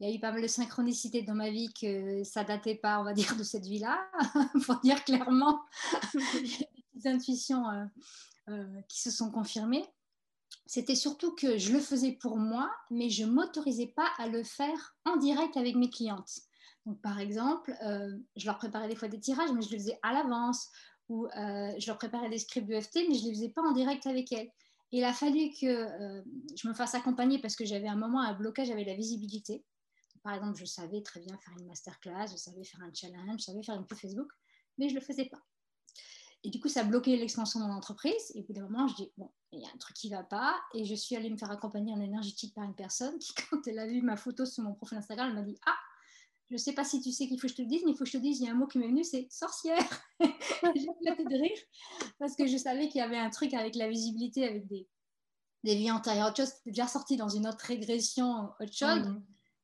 il 0.00 0.08
y 0.08 0.12
a 0.12 0.14
eu 0.16 0.18
pas 0.18 0.32
mal 0.32 0.42
de 0.42 0.48
synchronicité 0.48 1.22
dans 1.22 1.36
ma 1.36 1.50
vie 1.50 1.72
que 1.72 2.24
ça 2.24 2.42
datait 2.42 2.74
pas, 2.74 2.98
on 2.98 3.04
va 3.04 3.12
dire, 3.14 3.36
de 3.36 3.44
cette 3.44 3.66
vie-là, 3.66 4.10
pour 4.66 4.80
dire 4.80 5.04
clairement. 5.04 5.62
des 6.96 7.06
intuitions 7.06 7.68
euh, 7.68 7.84
euh, 7.84 7.86
qui 8.88 9.00
se 9.00 9.10
sont 9.10 9.30
confirmées. 9.30 9.84
C'était 10.66 10.94
surtout 10.94 11.34
que 11.34 11.58
je 11.58 11.72
le 11.72 11.80
faisais 11.80 12.12
pour 12.12 12.36
moi, 12.36 12.70
mais 12.90 13.10
je 13.10 13.24
m'autorisais 13.24 13.92
pas 13.94 14.08
à 14.18 14.28
le 14.28 14.42
faire 14.42 14.96
en 15.04 15.16
direct 15.16 15.56
avec 15.56 15.76
mes 15.76 15.90
clientes. 15.90 16.30
Donc, 16.86 17.00
par 17.02 17.18
exemple, 17.18 17.74
euh, 17.84 18.16
je 18.36 18.46
leur 18.46 18.58
préparais 18.58 18.88
des 18.88 18.96
fois 18.96 19.08
des 19.08 19.20
tirages, 19.20 19.50
mais 19.52 19.62
je 19.62 19.70
le 19.70 19.78
faisais 19.78 19.98
à 20.02 20.12
l'avance, 20.12 20.68
ou 21.08 21.28
je 21.34 21.86
leur 21.86 21.98
préparais 21.98 22.28
des 22.28 22.38
scripts 22.38 22.68
FT, 22.68 23.06
mais 23.08 23.14
je 23.14 23.22
ne 23.22 23.28
les 23.28 23.34
faisais 23.34 23.48
pas 23.50 23.62
en 23.62 23.72
direct 23.72 24.06
avec 24.06 24.32
elles. 24.32 24.50
il 24.90 25.04
a 25.04 25.12
fallu 25.12 25.50
que 25.60 26.22
je 26.56 26.68
me 26.68 26.74
fasse 26.74 26.96
accompagner 26.96 27.40
parce 27.40 27.54
que 27.54 27.64
j'avais 27.64 27.86
un 27.86 27.96
moment 27.96 28.20
un 28.20 28.34
blocage, 28.34 28.68
j'avais 28.68 28.84
la 28.84 28.96
visibilité. 28.96 29.64
Par 30.24 30.34
exemple, 30.34 30.58
je 30.58 30.64
savais 30.64 31.02
très 31.02 31.20
bien 31.20 31.38
faire 31.38 31.54
une 31.56 31.68
masterclass, 31.68 32.26
je 32.32 32.36
savais 32.36 32.64
faire 32.64 32.82
un 32.82 32.92
challenge, 32.92 33.38
je 33.38 33.44
savais 33.44 33.62
faire 33.62 33.76
une 33.76 33.86
pub 33.86 33.96
Facebook, 33.96 34.28
mais 34.78 34.88
je 34.88 34.94
ne 34.94 34.98
le 34.98 35.06
faisais 35.06 35.26
pas. 35.26 35.40
Et 36.44 36.50
du 36.50 36.60
coup, 36.60 36.68
ça 36.68 36.80
a 36.80 36.84
bloqué 36.84 37.16
l'expansion 37.16 37.60
de 37.60 37.64
mon 37.64 37.72
entreprise. 37.72 38.32
Et 38.34 38.40
au 38.40 38.44
bout 38.44 38.52
d'un 38.52 38.62
moment, 38.62 38.86
je 38.86 38.94
dis, 38.94 39.12
bon, 39.16 39.30
il 39.52 39.60
y 39.60 39.64
a 39.64 39.68
un 39.68 39.78
truc 39.78 39.96
qui 39.96 40.10
ne 40.10 40.16
va 40.16 40.22
pas. 40.22 40.56
Et 40.74 40.84
je 40.84 40.94
suis 40.94 41.16
allée 41.16 41.30
me 41.30 41.36
faire 41.36 41.50
accompagner 41.50 41.92
en 41.92 42.00
énergétique 42.00 42.54
par 42.54 42.64
une 42.64 42.74
personne 42.74 43.18
qui, 43.18 43.32
quand 43.50 43.66
elle 43.66 43.78
a 43.78 43.86
vu 43.86 44.02
ma 44.02 44.16
photo 44.16 44.44
sur 44.46 44.62
mon 44.62 44.74
profil 44.74 44.98
Instagram, 44.98 45.28
elle 45.30 45.34
m'a 45.34 45.42
dit, 45.42 45.58
ah, 45.66 45.76
je 46.48 46.54
ne 46.54 46.58
sais 46.58 46.72
pas 46.72 46.84
si 46.84 47.00
tu 47.00 47.10
sais 47.10 47.26
qu'il 47.26 47.40
faut 47.40 47.48
que 47.48 47.52
je 47.52 47.56
te 47.56 47.62
le 47.62 47.68
dise, 47.68 47.82
mais 47.84 47.90
il 47.90 47.96
faut 47.96 48.04
que 48.04 48.10
je 48.10 48.18
te 48.18 48.22
dise, 48.22 48.40
il 48.40 48.46
y 48.46 48.48
a 48.48 48.52
un 48.52 48.54
mot 48.54 48.68
qui 48.68 48.78
m'est 48.78 48.86
venu, 48.86 49.02
c'est 49.02 49.26
sorcière. 49.30 49.82
J'ai 50.20 50.86
éclaté 51.00 51.24
de 51.24 51.42
rire 51.42 51.58
parce 52.18 52.36
que 52.36 52.46
je 52.46 52.56
savais 52.56 52.88
qu'il 52.88 53.00
y 53.00 53.02
avait 53.02 53.18
un 53.18 53.30
truc 53.30 53.52
avec 53.52 53.74
la 53.74 53.88
visibilité, 53.88 54.46
avec 54.46 54.66
des, 54.68 54.86
des 55.64 55.74
vies 55.74 55.90
antérieures, 55.90 56.28
autre 56.28 56.36
chose. 56.36 56.52
C'était 56.54 56.70
déjà 56.70 56.86
sorti 56.86 57.16
dans 57.16 57.28
une 57.28 57.48
autre 57.48 57.64
régression, 57.64 58.50
autre 58.60 58.72
chose. 58.72 59.08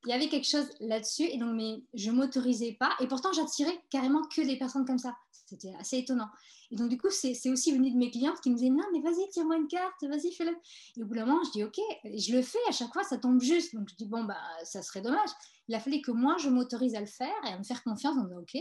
Il 0.04 0.10
y 0.10 0.12
avait 0.12 0.28
quelque 0.28 0.48
chose 0.48 0.68
là-dessus 0.80 1.24
et 1.24 1.38
donc 1.38 1.54
mais 1.54 1.82
je 1.94 2.10
m'autorisais 2.10 2.76
pas 2.78 2.90
et 3.00 3.06
pourtant 3.06 3.32
j'attirais 3.32 3.78
carrément 3.90 4.22
que 4.22 4.42
des 4.42 4.56
personnes 4.56 4.84
comme 4.84 4.98
ça. 4.98 5.16
C'était 5.46 5.74
assez 5.78 5.98
étonnant. 5.98 6.28
Et 6.70 6.76
donc 6.76 6.88
du 6.88 6.98
coup 6.98 7.10
c'est 7.10 7.50
aussi 7.50 7.72
venu 7.72 7.90
de 7.90 7.96
mes 7.96 8.10
clientes 8.10 8.40
qui 8.40 8.50
me 8.50 8.56
disaient 8.56 8.70
non 8.70 8.84
mais 8.92 9.00
vas-y 9.00 9.28
tire-moi 9.30 9.56
une 9.56 9.68
carte 9.68 10.02
vas-y 10.02 10.32
fais-le. 10.32 10.56
Et 10.96 11.02
au 11.02 11.06
bout 11.06 11.14
d'un 11.14 11.26
moment 11.26 11.42
je 11.44 11.50
dis 11.52 11.64
ok 11.64 11.78
je 12.04 12.34
le 12.34 12.42
fais 12.42 12.58
à 12.68 12.72
chaque 12.72 12.92
fois 12.92 13.04
ça 13.04 13.18
tombe 13.18 13.40
juste. 13.40 13.74
Donc 13.74 13.88
je 13.90 13.94
dis 13.94 14.06
bon 14.06 14.24
bah 14.24 14.40
ça 14.64 14.82
serait 14.82 15.02
dommage. 15.02 15.30
Il 15.68 15.74
a 15.74 15.80
fallu 15.80 16.00
que 16.00 16.10
moi 16.10 16.36
je 16.38 16.48
m'autorise 16.48 16.94
à 16.94 17.00
le 17.00 17.06
faire 17.06 17.34
et 17.44 17.52
à 17.52 17.58
me 17.58 17.64
faire 17.64 17.82
confiance 17.84 18.16
en 18.16 18.24
disant 18.24 18.40
ok 18.40 18.56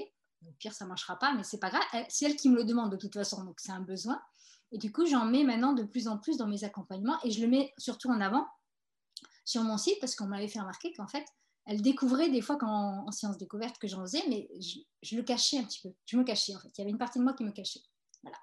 au 0.47 0.51
pire 0.59 0.73
ça 0.73 0.85
marchera 0.85 1.17
pas 1.17 1.33
mais 1.33 1.43
c'est 1.43 1.59
pas 1.59 1.69
grave. 1.69 2.05
C'est 2.09 2.25
elle 2.25 2.35
qui 2.35 2.49
me 2.49 2.57
le 2.57 2.65
demande 2.65 2.91
de 2.91 2.97
toute 2.97 3.13
façon 3.13 3.43
donc 3.43 3.59
c'est 3.59 3.71
un 3.71 3.81
besoin. 3.81 4.21
Et 4.71 4.77
du 4.77 4.91
coup 4.91 5.07
j'en 5.07 5.25
mets 5.25 5.43
maintenant 5.43 5.73
de 5.73 5.83
plus 5.83 6.07
en 6.07 6.17
plus 6.17 6.37
dans 6.37 6.47
mes 6.47 6.63
accompagnements 6.63 7.17
et 7.23 7.31
je 7.31 7.41
le 7.41 7.47
mets 7.47 7.73
surtout 7.77 8.09
en 8.09 8.21
avant 8.21 8.45
sur 9.45 9.63
mon 9.63 9.77
site 9.77 9.97
parce 9.99 10.15
qu'on 10.15 10.27
m'avait 10.27 10.47
fait 10.47 10.59
remarquer 10.59 10.93
qu'en 10.93 11.07
fait, 11.07 11.25
elle 11.65 11.81
découvrait 11.81 12.29
des 12.29 12.41
fois 12.41 12.57
quand, 12.57 13.05
en 13.07 13.11
séance 13.11 13.37
découverte 13.37 13.77
que 13.77 13.87
j'en 13.87 14.01
faisais, 14.01 14.23
mais 14.27 14.49
je, 14.59 15.15
le 15.15 15.23
cachais 15.23 15.57
un 15.57 15.63
petit 15.63 15.79
peu. 15.81 15.93
Je 16.05 16.17
me 16.17 16.23
cachais 16.23 16.55
en 16.55 16.59
fait. 16.59 16.69
Il 16.77 16.79
y 16.79 16.81
avait 16.81 16.91
une 16.91 16.97
partie 16.97 17.19
de 17.19 17.23
moi 17.23 17.33
qui 17.33 17.43
me 17.43 17.51
cachait. 17.51 17.81
Voilà. 18.23 18.37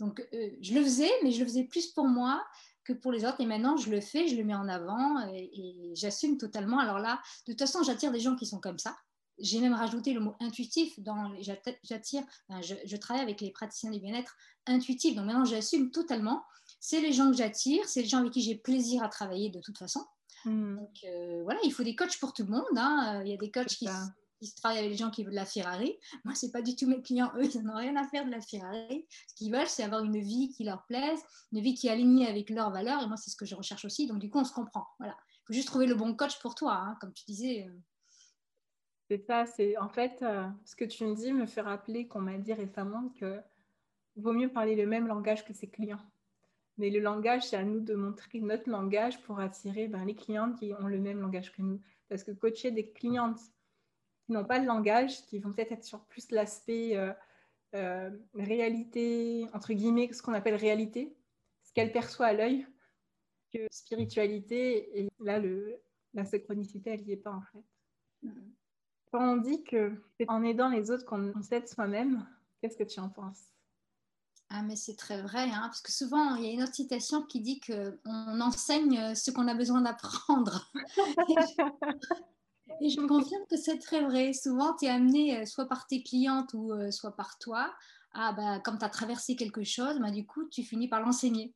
Donc 0.00 0.26
euh, 0.34 0.50
je 0.60 0.74
le 0.74 0.82
faisais, 0.82 1.10
mais 1.22 1.30
je 1.30 1.40
le 1.40 1.46
faisais 1.46 1.64
plus 1.64 1.86
pour 1.88 2.06
moi 2.06 2.44
que 2.84 2.92
pour 2.92 3.12
les 3.12 3.24
autres. 3.24 3.40
Et 3.40 3.46
maintenant, 3.46 3.76
je 3.76 3.90
le 3.90 4.00
fais, 4.00 4.28
je 4.28 4.36
le 4.36 4.44
mets 4.44 4.54
en 4.54 4.68
avant 4.68 5.28
et, 5.32 5.92
j'assume 5.94 6.38
totalement. 6.38 6.78
Alors 6.78 6.98
là, 6.98 7.20
de 7.46 7.52
toute 7.52 7.60
façon, 7.60 7.82
j'attire 7.82 8.12
des 8.12 8.20
gens 8.20 8.36
qui 8.36 8.46
sont 8.46 8.60
comme 8.60 8.78
ça. 8.78 8.96
J'ai 9.38 9.60
même 9.60 9.74
rajouté 9.74 10.14
le 10.14 10.20
mot 10.20 10.34
intuitif 10.40 10.98
dans 11.00 11.30
j'attire, 11.40 12.24
je, 12.62 12.74
je, 12.84 12.96
travaille 12.96 13.22
avec 13.22 13.42
les 13.42 13.50
praticiens 13.50 13.90
du 13.90 14.00
bien-être 14.00 14.34
intuitifs. 14.66 15.14
Donc 15.14 15.26
maintenant, 15.26 15.44
j'assume 15.44 15.90
totalement. 15.90 16.42
C'est 16.80 17.00
les 17.00 17.12
gens 17.12 17.30
que 17.30 17.36
j'attire, 17.36 17.86
c'est 17.86 18.02
les 18.02 18.08
gens 18.08 18.18
avec 18.18 18.32
qui 18.32 18.40
j'ai 18.40 18.56
plaisir 18.56 19.02
à 19.02 19.08
travailler 19.08 19.50
de 19.50 19.60
toute 19.60 19.76
façon. 19.76 20.04
Hmm. 20.46 20.76
Donc 20.76 20.98
euh, 21.04 21.42
voilà, 21.42 21.58
il 21.64 21.72
faut 21.72 21.82
des 21.82 21.96
coachs 21.96 22.18
pour 22.18 22.32
tout 22.32 22.44
le 22.44 22.50
monde. 22.50 22.64
Hein. 22.76 23.20
Il 23.24 23.30
y 23.30 23.34
a 23.34 23.36
des 23.36 23.50
coachs 23.50 23.66
qui, 23.66 23.88
qui, 24.40 24.54
travaillent 24.54 24.78
avec 24.78 24.92
les 24.92 24.96
gens 24.96 25.10
qui 25.10 25.24
veulent 25.24 25.34
la 25.34 25.44
Ferrari. 25.44 25.96
Moi, 26.24 26.34
c'est 26.34 26.52
pas 26.52 26.62
du 26.62 26.76
tout 26.76 26.86
mes 26.86 27.02
clients. 27.02 27.32
Eux, 27.36 27.44
ils 27.52 27.62
n'ont 27.62 27.76
rien 27.76 27.96
à 27.96 28.06
faire 28.06 28.24
de 28.24 28.30
la 28.30 28.40
Ferrari. 28.40 29.06
Ce 29.28 29.34
qu'ils 29.34 29.52
veulent, 29.52 29.66
c'est 29.66 29.82
avoir 29.82 30.04
une 30.04 30.20
vie 30.20 30.52
qui 30.56 30.62
leur 30.62 30.86
plaise, 30.86 31.18
une 31.52 31.60
vie 31.60 31.74
qui 31.74 31.88
est 31.88 31.90
alignée 31.90 32.28
avec 32.28 32.48
leurs 32.50 32.70
valeurs. 32.70 33.02
Et 33.02 33.08
moi, 33.08 33.16
c'est 33.16 33.30
ce 33.30 33.36
que 33.36 33.44
je 33.44 33.56
recherche 33.56 33.84
aussi. 33.84 34.06
Donc 34.06 34.20
du 34.20 34.30
coup, 34.30 34.38
on 34.38 34.44
se 34.44 34.52
comprend. 34.52 34.86
Voilà. 35.00 35.16
Il 35.28 35.46
faut 35.48 35.52
juste 35.52 35.68
trouver 35.68 35.86
le 35.86 35.96
bon 35.96 36.14
coach 36.14 36.38
pour 36.38 36.54
toi, 36.54 36.74
hein, 36.74 36.96
comme 37.00 37.12
tu 37.12 37.24
disais. 37.26 37.66
Euh. 37.68 37.78
C'est 39.10 39.26
ça. 39.26 39.46
C'est 39.46 39.76
en 39.78 39.88
fait 39.88 40.22
euh, 40.22 40.46
ce 40.64 40.76
que 40.76 40.84
tu 40.84 41.04
me 41.04 41.14
dis 41.16 41.32
me 41.32 41.46
fait 41.46 41.60
rappeler 41.60 42.06
qu'on 42.06 42.20
m'a 42.20 42.38
dit 42.38 42.52
récemment 42.52 43.08
que 43.18 43.40
vaut 44.16 44.32
mieux 44.32 44.52
parler 44.52 44.76
le 44.76 44.86
même 44.86 45.08
langage 45.08 45.44
que 45.44 45.52
ses 45.52 45.68
clients. 45.68 46.00
Mais 46.78 46.90
le 46.90 47.00
langage, 47.00 47.48
c'est 47.48 47.56
à 47.56 47.64
nous 47.64 47.80
de 47.80 47.94
montrer 47.94 48.40
notre 48.40 48.68
langage 48.68 49.22
pour 49.22 49.40
attirer 49.40 49.88
ben, 49.88 50.04
les 50.04 50.14
clientes 50.14 50.58
qui 50.58 50.74
ont 50.74 50.86
le 50.86 50.98
même 50.98 51.20
langage 51.20 51.52
que 51.52 51.62
nous. 51.62 51.80
Parce 52.08 52.22
que 52.22 52.32
coacher 52.32 52.70
des 52.70 52.90
clientes 52.90 53.40
qui 54.26 54.32
n'ont 54.32 54.44
pas 54.44 54.60
de 54.60 54.66
langage, 54.66 55.24
qui 55.26 55.38
vont 55.38 55.52
peut-être 55.52 55.72
être 55.72 55.84
sur 55.84 56.04
plus 56.04 56.30
l'aspect 56.30 56.96
euh, 56.96 57.12
euh, 57.74 58.10
réalité, 58.34 59.46
entre 59.54 59.72
guillemets, 59.72 60.12
ce 60.12 60.22
qu'on 60.22 60.34
appelle 60.34 60.54
réalité, 60.54 61.16
ce 61.62 61.72
qu'elle 61.72 61.92
perçoit 61.92 62.26
à 62.26 62.32
l'œil, 62.32 62.66
que 63.52 63.66
spiritualité, 63.70 65.00
et 65.00 65.08
là, 65.20 65.38
le, 65.38 65.76
la 66.14 66.24
synchronicité, 66.24 66.90
elle 66.90 67.04
n'y 67.04 67.12
est 67.12 67.16
pas 67.16 67.32
en 67.32 67.42
fait. 67.42 67.64
Mm-hmm. 68.24 68.52
Quand 69.12 69.32
on 69.32 69.36
dit 69.36 69.64
que 69.64 69.92
c'est 70.18 70.28
en 70.28 70.42
aidant 70.42 70.68
les 70.68 70.90
autres 70.90 71.04
qu'on 71.04 71.40
s'aide 71.42 71.68
soi-même, 71.68 72.26
qu'est-ce 72.60 72.76
que 72.76 72.84
tu 72.84 73.00
en 73.00 73.08
penses? 73.08 73.55
Ah, 74.48 74.62
mais 74.62 74.76
c'est 74.76 74.94
très 74.94 75.20
vrai, 75.22 75.50
hein, 75.50 75.62
parce 75.62 75.80
que 75.80 75.90
souvent, 75.90 76.36
il 76.36 76.44
y 76.44 76.48
a 76.48 76.52
une 76.52 76.62
autre 76.62 76.74
citation 76.74 77.22
qui 77.22 77.40
dit 77.40 77.60
qu'on 77.60 78.40
enseigne 78.40 79.14
ce 79.14 79.30
qu'on 79.32 79.48
a 79.48 79.54
besoin 79.54 79.80
d'apprendre. 79.80 80.70
et 82.80 82.88
je 82.88 83.00
me 83.00 83.08
confirme 83.08 83.44
que 83.50 83.56
c'est 83.56 83.78
très 83.78 84.02
vrai. 84.02 84.32
Souvent, 84.32 84.76
tu 84.76 84.84
es 84.84 84.88
amené, 84.88 85.38
euh, 85.38 85.46
soit 85.46 85.66
par 85.66 85.88
tes 85.88 86.02
clientes 86.02 86.54
ou 86.54 86.72
euh, 86.72 86.92
soit 86.92 87.16
par 87.16 87.38
toi, 87.38 87.74
à, 88.12 88.32
bah, 88.32 88.60
comme 88.60 88.78
tu 88.78 88.84
as 88.84 88.88
traversé 88.88 89.34
quelque 89.34 89.64
chose, 89.64 89.98
bah, 89.98 90.12
du 90.12 90.24
coup, 90.24 90.48
tu 90.48 90.62
finis 90.62 90.88
par 90.88 91.00
l'enseigner. 91.00 91.52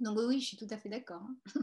Donc 0.00 0.18
oui, 0.18 0.40
je 0.40 0.46
suis 0.46 0.56
tout 0.56 0.68
à 0.70 0.78
fait 0.78 0.88
d'accord. 0.88 1.22
Hein. 1.22 1.60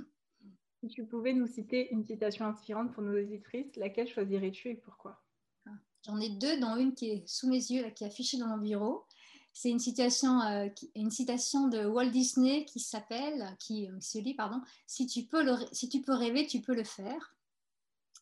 si 0.84 0.90
tu 0.90 1.08
pouvais 1.08 1.34
nous 1.34 1.48
citer 1.48 1.92
une 1.92 2.06
citation 2.06 2.46
inspirante 2.46 2.94
pour 2.94 3.02
nos 3.02 3.20
auditrices, 3.20 3.76
laquelle 3.78 4.08
choisirais-tu 4.08 4.70
et 4.70 4.76
pourquoi? 4.76 5.24
Ah, 5.66 5.72
J'en 6.06 6.20
ai 6.20 6.30
deux, 6.30 6.60
dont 6.60 6.76
une 6.76 6.94
qui 6.94 7.10
est 7.10 7.28
sous 7.28 7.50
mes 7.50 7.72
yeux, 7.72 7.90
qui 7.96 8.04
est 8.04 8.08
affichée 8.08 8.38
dans 8.38 8.48
mon 8.48 8.58
bureau. 8.58 9.06
C'est 9.54 9.70
une 9.70 9.80
citation, 9.80 10.42
euh, 10.42 10.68
une 10.96 11.12
citation 11.12 11.68
de 11.68 11.86
Walt 11.86 12.10
Disney 12.10 12.66
qui 12.66 12.80
s'appelle, 12.80 13.56
qui 13.60 13.90
euh, 13.90 14.00
se 14.00 14.18
dit, 14.18 14.34
pardon, 14.34 14.62
si 14.88 15.08
tu, 15.08 15.24
peux 15.24 15.44
le, 15.44 15.56
si 15.72 15.90
tu 15.90 16.02
peux 16.02 16.14
rêver, 16.14 16.48
tu 16.48 16.62
peux 16.62 16.74
le 16.74 16.84
faire. 16.84 17.36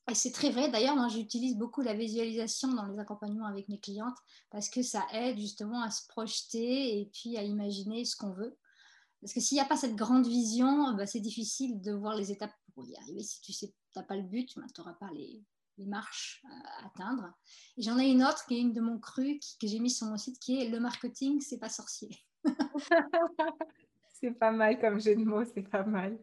Et 0.10 0.16
c'est 0.16 0.32
très 0.32 0.50
vrai. 0.50 0.72
D'ailleurs, 0.72 0.96
moi, 0.96 1.08
j'utilise 1.08 1.56
beaucoup 1.56 1.82
la 1.82 1.94
visualisation 1.94 2.74
dans 2.74 2.88
les 2.88 2.98
accompagnements 2.98 3.46
avec 3.46 3.70
mes 3.70 3.80
clientes 3.80 4.18
parce 4.50 4.70
que 4.70 4.82
ça 4.82 5.06
aide 5.14 5.38
justement 5.38 5.84
à 5.84 5.92
se 5.92 6.08
projeter 6.08 7.00
et 7.00 7.06
puis 7.06 7.38
à 7.38 7.44
imaginer 7.44 8.06
ce 8.06 8.16
qu'on 8.16 8.32
veut. 8.32 8.58
Parce 9.22 9.34
que 9.34 9.40
s'il 9.40 9.56
n'y 9.56 9.62
a 9.62 9.66
pas 9.66 9.78
cette 9.78 9.96
grande 9.96 10.26
vision, 10.26 10.94
bah, 10.96 11.06
c'est 11.06 11.20
difficile 11.20 11.80
de 11.82 11.92
voir 11.92 12.16
les 12.16 12.32
étapes 12.32 12.56
pour 12.74 12.88
y 12.88 12.96
arriver. 12.96 13.22
Si 13.22 13.42
tu 13.42 13.54
sais, 13.54 13.72
n'as 13.96 14.04
pas 14.04 14.16
le 14.16 14.24
but, 14.24 14.58
bah, 14.58 14.66
tu 14.74 14.82
n'auras 14.82 14.94
pas 14.94 15.12
les, 15.14 15.44
les 15.80 15.86
marches 15.86 16.44
à 16.46 16.88
atteindre. 16.88 17.34
Et 17.78 17.82
j'en 17.82 17.98
ai 17.98 18.10
une 18.10 18.24
autre 18.24 18.46
qui 18.46 18.58
est 18.58 18.62
une 18.62 18.74
de 18.74 18.82
mon 18.82 19.00
cru 19.00 19.40
que 19.60 19.68
j'ai 19.68 19.80
mis 19.80 19.90
sur 19.90 20.08
mon 20.08 20.18
site 20.18 20.40
qui 20.40 20.62
est 20.62 20.70
le 20.70 20.80
marketing, 20.80 21.42
c'est 21.42 21.58
pas 21.58 21.70
sorcier. 21.70 22.10
c'est 24.14 24.32
pas 24.32 24.52
mal 24.52 24.80
comme 24.80 25.00
jeu 25.00 25.16
de 25.16 25.24
mots, 25.24 25.46
c'est 25.46 25.68
pas 25.68 25.84
mal. 25.84 26.20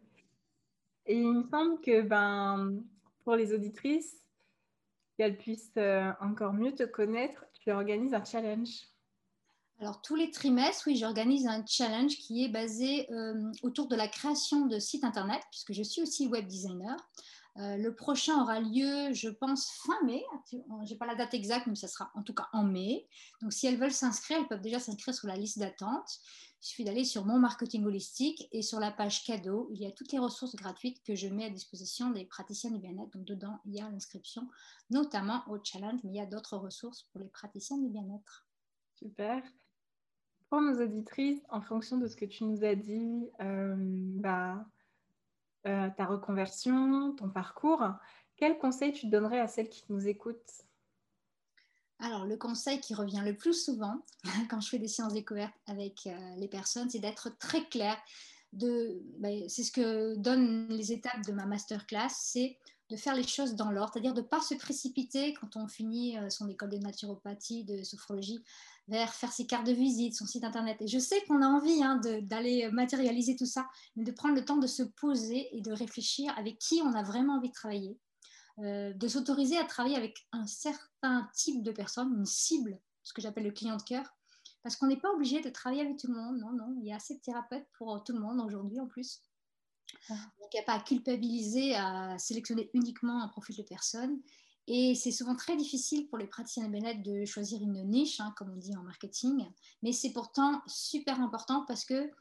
Et 1.05 1.19
il 1.19 1.27
me 1.27 1.43
semble 1.49 1.81
que 1.81 2.01
ben, 2.01 2.83
pour 3.23 3.35
les 3.35 3.53
auditrices, 3.53 4.15
qu'elles 5.17 5.37
puissent 5.37 5.71
euh, 5.77 6.11
encore 6.21 6.53
mieux 6.53 6.75
te 6.75 6.83
connaître, 6.83 7.45
tu 7.59 7.71
organises 7.71 8.13
un 8.13 8.23
challenge. 8.23 8.69
Alors 9.79 10.01
tous 10.01 10.15
les 10.15 10.31
trimestres, 10.31 10.85
oui, 10.87 10.95
j'organise 10.95 11.47
un 11.47 11.63
challenge 11.65 12.17
qui 12.17 12.43
est 12.43 12.49
basé 12.49 13.11
euh, 13.11 13.51
autour 13.63 13.87
de 13.87 13.95
la 13.95 14.07
création 14.07 14.65
de 14.65 14.79
sites 14.79 15.03
internet, 15.03 15.41
puisque 15.51 15.73
je 15.73 15.83
suis 15.83 16.01
aussi 16.01 16.27
web 16.27 16.47
designer. 16.47 16.95
Euh, 17.59 17.75
le 17.77 17.95
prochain 17.95 18.39
aura 18.39 18.59
lieu, 18.59 19.11
je 19.13 19.29
pense, 19.29 19.71
fin 19.85 19.99
mai. 20.05 20.23
Je 20.51 20.57
n'ai 20.57 20.97
pas 20.97 21.07
la 21.07 21.15
date 21.15 21.33
exacte, 21.33 21.65
mais 21.67 21.75
ça 21.75 21.87
sera 21.87 22.11
en 22.13 22.21
tout 22.21 22.33
cas 22.33 22.47
en 22.53 22.63
mai. 22.63 23.07
Donc, 23.41 23.51
si 23.51 23.65
elles 23.65 23.77
veulent 23.77 23.91
s'inscrire, 23.91 24.37
elles 24.39 24.47
peuvent 24.47 24.61
déjà 24.61 24.79
s'inscrire 24.79 25.15
sur 25.15 25.27
la 25.27 25.35
liste 25.35 25.57
d'attente. 25.57 26.19
Il 26.61 26.65
suffit 26.65 26.83
d'aller 26.83 27.03
sur 27.03 27.25
mon 27.25 27.39
marketing 27.39 27.85
holistique 27.85 28.47
et 28.51 28.61
sur 28.61 28.79
la 28.79 28.91
page 28.91 29.23
cadeau, 29.23 29.69
il 29.71 29.81
y 29.81 29.87
a 29.87 29.91
toutes 29.91 30.11
les 30.11 30.19
ressources 30.19 30.55
gratuites 30.55 31.01
que 31.03 31.15
je 31.15 31.27
mets 31.27 31.45
à 31.45 31.49
disposition 31.49 32.11
des 32.11 32.25
praticiens 32.25 32.71
du 32.71 32.79
bien-être. 32.79 33.11
Donc, 33.11 33.25
dedans, 33.25 33.59
il 33.65 33.75
y 33.75 33.81
a 33.81 33.89
l'inscription, 33.89 34.47
notamment 34.91 35.43
au 35.47 35.57
challenge, 35.63 35.99
mais 36.03 36.11
il 36.11 36.15
y 36.15 36.21
a 36.21 36.27
d'autres 36.27 36.57
ressources 36.57 37.03
pour 37.11 37.21
les 37.21 37.29
praticiens 37.29 37.77
du 37.77 37.89
bien-être. 37.89 38.47
Super. 38.95 39.41
Pour 40.49 40.61
nos 40.61 40.79
auditrices, 40.79 41.41
en 41.49 41.61
fonction 41.61 41.97
de 41.97 42.07
ce 42.07 42.15
que 42.15 42.25
tu 42.25 42.43
nous 42.43 42.63
as 42.63 42.75
dit, 42.75 43.29
euh, 43.41 43.75
bah, 43.77 44.65
euh, 45.65 45.89
ta 45.97 46.05
reconversion, 46.05 47.13
ton 47.15 47.29
parcours, 47.29 47.83
quel 48.35 48.57
conseil 48.57 48.93
tu 48.93 49.07
donnerais 49.07 49.39
à 49.39 49.47
celles 49.47 49.69
qui 49.69 49.83
nous 49.89 50.07
écoutent? 50.07 50.63
Alors, 51.99 52.25
le 52.25 52.37
conseil 52.37 52.79
qui 52.79 52.93
revient 52.93 53.23
le 53.25 53.35
plus 53.35 53.53
souvent 53.53 54.05
quand 54.49 54.61
je 54.61 54.69
fais 54.69 54.79
des 54.79 54.87
séances 54.87 55.13
découvertes 55.13 55.55
avec 55.65 56.05
euh, 56.07 56.35
les 56.37 56.47
personnes, 56.47 56.89
c'est 56.89 56.99
d'être 56.99 57.37
très 57.39 57.65
clair. 57.65 57.97
Ben, 58.53 59.49
c'est 59.49 59.63
ce 59.63 59.71
que 59.71 60.15
donnent 60.15 60.67
les 60.69 60.91
étapes 60.91 61.25
de 61.25 61.33
ma 61.33 61.45
masterclass, 61.45 62.09
c'est 62.11 62.57
de 62.89 62.95
faire 62.95 63.15
les 63.15 63.27
choses 63.27 63.55
dans 63.55 63.71
l'ordre, 63.71 63.91
c'est-à-dire 63.93 64.13
de 64.13 64.21
ne 64.21 64.25
pas 64.25 64.41
se 64.41 64.55
précipiter 64.55 65.33
quand 65.33 65.57
on 65.57 65.67
finit 65.67 66.17
euh, 66.17 66.29
son 66.29 66.47
école 66.47 66.69
de 66.69 66.77
naturopathie, 66.77 67.65
de 67.65 67.83
sophrologie, 67.83 68.43
vers 68.87 69.13
faire 69.13 69.31
ses 69.31 69.45
cartes 69.45 69.67
de 69.67 69.73
visite, 69.73 70.15
son 70.15 70.25
site 70.25 70.43
internet. 70.43 70.77
Et 70.81 70.87
je 70.87 70.99
sais 70.99 71.21
qu'on 71.25 71.41
a 71.41 71.47
envie 71.47 71.83
hein, 71.83 71.99
d'aller 72.21 72.69
matérialiser 72.71 73.35
tout 73.35 73.45
ça, 73.45 73.67
mais 73.95 74.03
de 74.03 74.11
prendre 74.11 74.35
le 74.35 74.45
temps 74.45 74.57
de 74.57 74.67
se 74.67 74.83
poser 74.83 75.49
et 75.55 75.61
de 75.61 75.71
réfléchir 75.71 76.33
avec 76.37 76.57
qui 76.59 76.81
on 76.83 76.93
a 76.93 77.03
vraiment 77.03 77.37
envie 77.37 77.49
de 77.49 77.53
travailler, 77.53 77.99
euh, 78.59 78.93
de 78.93 79.07
s'autoriser 79.07 79.57
à 79.57 79.65
travailler 79.65 79.97
avec 79.97 80.27
un 80.31 80.47
certain 80.47 81.29
type 81.33 81.63
de 81.63 81.71
personnes, 81.71 82.13
une 82.17 82.25
cible, 82.25 82.79
ce 83.03 83.13
que 83.13 83.21
j'appelle 83.21 83.43
le 83.43 83.51
client 83.51 83.75
de 83.75 83.83
cœur, 83.83 84.15
parce 84.63 84.75
qu'on 84.75 84.87
n'est 84.87 84.99
pas 84.99 85.11
obligé 85.11 85.41
de 85.41 85.49
travailler 85.49 85.81
avec 85.81 85.97
tout 85.97 86.07
le 86.07 86.15
monde. 86.15 86.39
Non, 86.39 86.51
non, 86.51 86.75
il 86.79 86.87
y 86.87 86.91
a 86.91 86.95
assez 86.95 87.15
de 87.15 87.21
thérapeutes 87.21 87.67
pour 87.77 88.03
tout 88.03 88.13
le 88.13 88.19
monde 88.19 88.39
aujourd'hui 88.39 88.79
en 88.79 88.87
plus. 88.87 89.21
Donc, 90.09 90.53
il 90.53 90.55
n'y 90.55 90.59
a 90.59 90.63
pas 90.63 90.73
à 90.73 90.79
culpabiliser, 90.79 91.75
à 91.75 92.17
sélectionner 92.17 92.69
uniquement 92.73 93.21
un 93.21 93.27
profil 93.27 93.55
de 93.55 93.63
personne. 93.63 94.19
Et 94.67 94.95
c'est 94.95 95.11
souvent 95.11 95.35
très 95.35 95.55
difficile 95.55 96.07
pour 96.09 96.17
les 96.17 96.27
praticiens 96.27 96.67
bien-être 96.67 97.01
de 97.01 97.23
choisir 97.23 97.61
une 97.61 97.81
niche, 97.89 98.19
hein, 98.19 98.33
comme 98.35 98.51
on 98.51 98.57
dit 98.57 98.75
en 98.75 98.83
marketing, 98.83 99.45
mais 99.81 99.93
c'est 99.93 100.11
pourtant 100.11 100.61
super 100.67 101.21
important 101.21 101.63
parce 101.65 101.85
que 101.85 102.11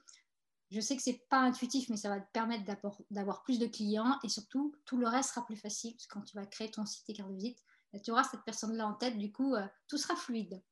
je 0.70 0.80
sais 0.80 0.96
que 0.96 1.02
c'est 1.02 1.28
pas 1.28 1.40
intuitif, 1.40 1.88
mais 1.90 1.96
ça 1.96 2.08
va 2.08 2.20
te 2.20 2.30
permettre 2.32 2.64
d'avoir 3.10 3.42
plus 3.42 3.58
de 3.58 3.66
clients 3.66 4.18
et 4.22 4.28
surtout 4.28 4.74
tout 4.84 4.96
le 4.96 5.08
reste 5.08 5.30
sera 5.30 5.44
plus 5.44 5.56
facile 5.56 5.92
parce 5.94 6.06
que 6.06 6.14
quand 6.14 6.22
tu 6.22 6.36
vas 6.36 6.46
créer 6.46 6.70
ton 6.70 6.86
site 6.86 7.08
et 7.08 7.14
carte 7.14 7.30
de 7.30 7.34
visite, 7.34 7.58
bah, 7.92 7.98
tu 7.98 8.12
auras 8.12 8.24
cette 8.24 8.42
personne-là 8.44 8.86
en 8.86 8.94
tête, 8.94 9.18
du 9.18 9.32
coup 9.32 9.54
euh, 9.54 9.66
tout 9.88 9.98
sera 9.98 10.14
fluide. 10.14 10.62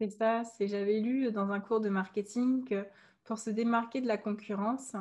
C'est 0.00 0.10
ça, 0.10 0.42
j'avais 0.58 1.00
lu 1.00 1.30
dans 1.30 1.50
un 1.50 1.60
cours 1.60 1.80
de 1.80 1.88
marketing 1.88 2.64
que 2.64 2.86
pour 3.24 3.38
se 3.38 3.50
démarquer 3.50 4.00
de 4.00 4.06
la 4.08 4.16
concurrence, 4.16 4.96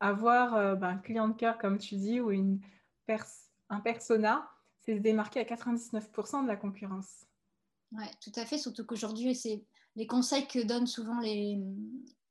avoir 0.00 0.54
euh, 0.54 0.74
bah, 0.76 0.88
un 0.88 0.98
client 0.98 1.28
de 1.28 1.34
cœur 1.34 1.58
comme 1.58 1.78
tu 1.78 1.96
dis 1.96 2.20
ou 2.20 2.30
un 2.30 3.80
persona 3.80 4.48
c'est 4.86 4.96
se 4.96 5.02
démarquer 5.02 5.40
à 5.40 5.44
99% 5.44 6.42
de 6.42 6.48
la 6.48 6.56
concurrence. 6.56 7.26
Oui, 7.92 8.04
tout 8.20 8.32
à 8.36 8.46
fait, 8.46 8.58
surtout 8.58 8.84
qu'aujourd'hui, 8.84 9.34
c'est 9.34 9.64
les 9.96 10.06
conseils 10.06 10.46
que 10.46 10.64
donnent 10.64 10.86
souvent 10.86 11.20
les... 11.20 11.58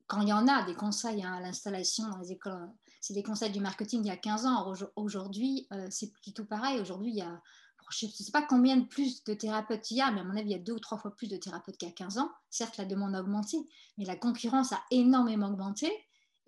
Quand 0.06 0.22
il 0.22 0.28
y 0.28 0.32
en 0.32 0.46
a 0.46 0.64
des 0.64 0.74
conseils 0.74 1.24
hein, 1.24 1.34
à 1.34 1.40
l'installation 1.40 2.08
dans 2.08 2.18
les 2.18 2.32
écoles, 2.32 2.70
c'est 3.00 3.12
des 3.12 3.24
conseils 3.24 3.50
du 3.50 3.60
marketing 3.60 4.02
il 4.04 4.06
y 4.06 4.10
a 4.10 4.16
15 4.16 4.46
ans. 4.46 4.72
Aujourd'hui, 4.94 5.66
euh, 5.72 5.88
c'est 5.90 6.12
plutôt 6.12 6.44
pareil. 6.44 6.80
Aujourd'hui, 6.80 7.10
il 7.10 7.16
y 7.16 7.22
a, 7.22 7.42
je 7.90 8.06
ne 8.06 8.10
sais 8.10 8.30
pas 8.30 8.42
combien 8.42 8.76
de 8.76 8.86
plus 8.86 9.24
de 9.24 9.34
thérapeutes 9.34 9.90
il 9.90 9.96
y 9.96 10.00
a, 10.00 10.10
mais 10.12 10.20
à 10.20 10.24
mon 10.24 10.36
avis, 10.36 10.50
il 10.50 10.52
y 10.52 10.54
a 10.54 10.60
deux 10.60 10.74
ou 10.74 10.78
trois 10.78 10.96
fois 10.96 11.14
plus 11.14 11.28
de 11.28 11.36
thérapeutes 11.36 11.76
qu'il 11.76 11.88
y 11.88 11.90
a 11.90 11.94
15 11.94 12.18
ans. 12.18 12.30
Certes, 12.50 12.76
la 12.76 12.84
demande 12.84 13.16
a 13.16 13.20
augmenté, 13.20 13.58
mais 13.98 14.04
la 14.04 14.16
concurrence 14.16 14.72
a 14.72 14.80
énormément 14.92 15.48
augmenté. 15.48 15.90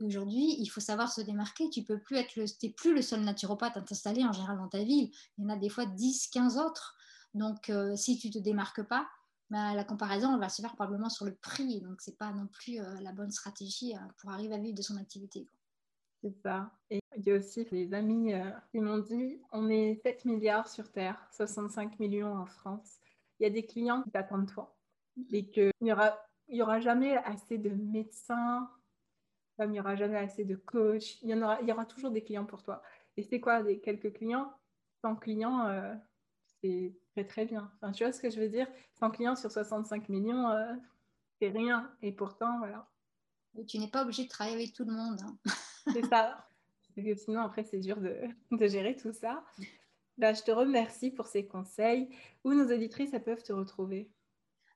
Aujourd'hui, 0.01 0.57
il 0.59 0.67
faut 0.67 0.81
savoir 0.81 1.11
se 1.11 1.21
démarquer. 1.21 1.69
Tu 1.71 1.83
peux 1.83 1.99
plus 1.99 2.17
être 2.17 2.37
le, 2.37 2.45
es 2.45 2.71
plus 2.71 2.95
le 2.95 3.03
seul 3.03 3.21
naturopathe 3.21 3.77
à 3.77 3.83
t'installer 3.83 4.25
en 4.25 4.33
général 4.33 4.59
dans 4.59 4.69
ta 4.69 4.83
ville. 4.83 5.11
Il 5.37 5.45
y 5.45 5.47
en 5.47 5.51
a 5.51 5.57
des 5.57 5.69
fois 5.69 5.87
10, 5.87 6.29
15 6.29 6.59
autres. 6.59 6.97
Donc, 7.35 7.69
euh, 7.71 7.97
si 7.97 8.19
tu 8.19 8.31
te 8.31 8.39
démarques 8.39 8.83
pas, 8.83 9.09
bah, 9.51 9.75
la 9.75 9.85
comparaison 9.85 10.35
elle 10.35 10.41
va 10.41 10.49
se 10.49 10.63
faire 10.63 10.75
probablement 10.75 11.09
sur 11.09 11.25
le 11.25 11.35
prix. 11.35 11.81
Donc, 11.81 12.01
c'est 12.01 12.17
pas 12.17 12.33
non 12.33 12.47
plus 12.47 12.81
euh, 12.81 13.01
la 13.01 13.13
bonne 13.13 13.31
stratégie 13.31 13.95
euh, 13.95 14.01
pour 14.19 14.31
arriver 14.31 14.55
à 14.55 14.59
vivre 14.59 14.77
de 14.77 14.83
son 14.83 14.97
activité. 14.97 15.49
C'est 16.23 16.35
ça. 16.43 16.71
Et 16.91 17.01
il 17.17 17.25
y 17.25 17.33
a 17.33 17.37
aussi 17.37 17.65
des 17.65 17.95
amis 17.95 18.33
qui 18.73 18.81
m'ont 18.81 18.99
dit 18.99 19.41
on 19.53 19.69
est 19.69 20.01
7 20.03 20.25
milliards 20.25 20.69
sur 20.69 20.91
Terre, 20.91 21.17
65 21.33 21.99
millions 22.01 22.35
en 22.37 22.47
France. 22.47 22.99
Il 23.39 23.45
y 23.45 23.47
a 23.47 23.51
des 23.51 23.65
clients 23.65 24.03
qui 24.03 24.11
t'attendent 24.11 24.51
toi 24.51 24.77
et 25.33 25.49
qu'il 25.49 25.71
n'y 25.81 25.93
aura, 25.93 26.19
y 26.49 26.61
aura 26.61 26.81
jamais 26.81 27.17
assez 27.19 27.57
de 27.59 27.71
médecins 27.71 28.69
il 29.65 29.71
n'y 29.71 29.81
aura 29.81 29.97
jamais 29.97 30.19
assez 30.19 30.45
de 30.45 30.57
coach, 30.57 31.19
il 31.23 31.31
y, 31.31 31.35
en 31.35 31.43
aura, 31.43 31.61
il 31.61 31.69
y 31.69 31.73
aura 31.73 31.85
toujours 31.85 32.11
des 32.11 32.23
clients 32.23 32.47
pour 32.47 32.63
toi. 32.63 32.83
Et 33.17 33.23
c'est 33.23 33.41
quoi, 33.41 33.63
des 33.63 33.81
quelques 33.81 34.13
clients? 34.13 34.53
100 35.03 35.17
clients, 35.17 35.67
euh, 35.67 35.95
c'est 36.61 36.95
très 37.13 37.25
très 37.25 37.45
bien. 37.45 37.71
Enfin, 37.77 37.93
tu 37.93 38.05
vois 38.05 38.13
ce 38.13 38.21
que 38.21 38.31
je 38.31 38.41
veux 38.41 38.49
dire? 38.49 38.67
100 38.99 39.11
clients 39.11 39.37
sur 39.37 39.51
65 39.51 40.09
millions, 40.09 40.49
euh, 40.51 40.73
c'est 41.39 41.49
rien. 41.49 41.91
Et 42.03 42.13
pourtant, 42.13 42.59
voilà. 42.59 42.89
tu 43.67 43.79
n'es 43.79 43.89
pas 43.89 44.03
obligé 44.03 44.25
de 44.25 44.29
travailler 44.29 44.57
avec 44.57 44.73
tout 44.73 44.85
le 44.85 44.93
monde. 44.93 45.21
Hein. 45.23 45.37
c'est 45.93 46.07
ça. 46.07 46.49
que 46.97 47.15
sinon, 47.15 47.41
après, 47.41 47.65
c'est 47.65 47.79
dur 47.79 48.01
de, 48.01 48.17
de, 48.53 48.67
gérer 48.67 48.97
tout 48.97 49.13
ça. 49.13 49.45
Bah, 50.17 50.33
je 50.33 50.43
te 50.43 50.51
remercie 50.51 51.11
pour 51.11 51.27
ces 51.27 51.47
conseils. 51.47 52.09
Où 52.45 52.53
nos 52.55 52.73
auditrices 52.73 53.13
elles 53.13 53.23
peuvent 53.23 53.43
te 53.43 53.53
retrouver? 53.53 54.11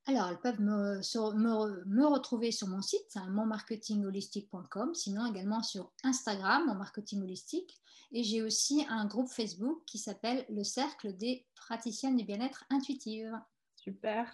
Alors, 0.06 0.28
elles 0.30 0.38
peuvent 0.38 0.61
me, 0.61 2.06
retrouver 2.06 2.50
sur 2.50 2.66
mon 2.66 2.82
site, 2.82 3.16
monmarketingholistique.com, 3.28 4.94
sinon 4.94 5.26
également 5.26 5.62
sur 5.62 5.92
Instagram, 6.02 6.66
mon 6.66 6.75
marketing 6.75 7.23
holistique. 7.23 7.80
Et 8.11 8.25
j'ai 8.25 8.42
aussi 8.42 8.85
un 8.88 9.06
groupe 9.06 9.28
Facebook 9.28 9.82
qui 9.87 9.99
s'appelle 9.99 10.44
le 10.50 10.64
Cercle 10.64 11.16
des 11.16 11.47
praticiennes 11.54 12.16
du 12.16 12.25
bien-être 12.25 12.64
intuitive. 12.68 13.32
Super. 13.76 14.26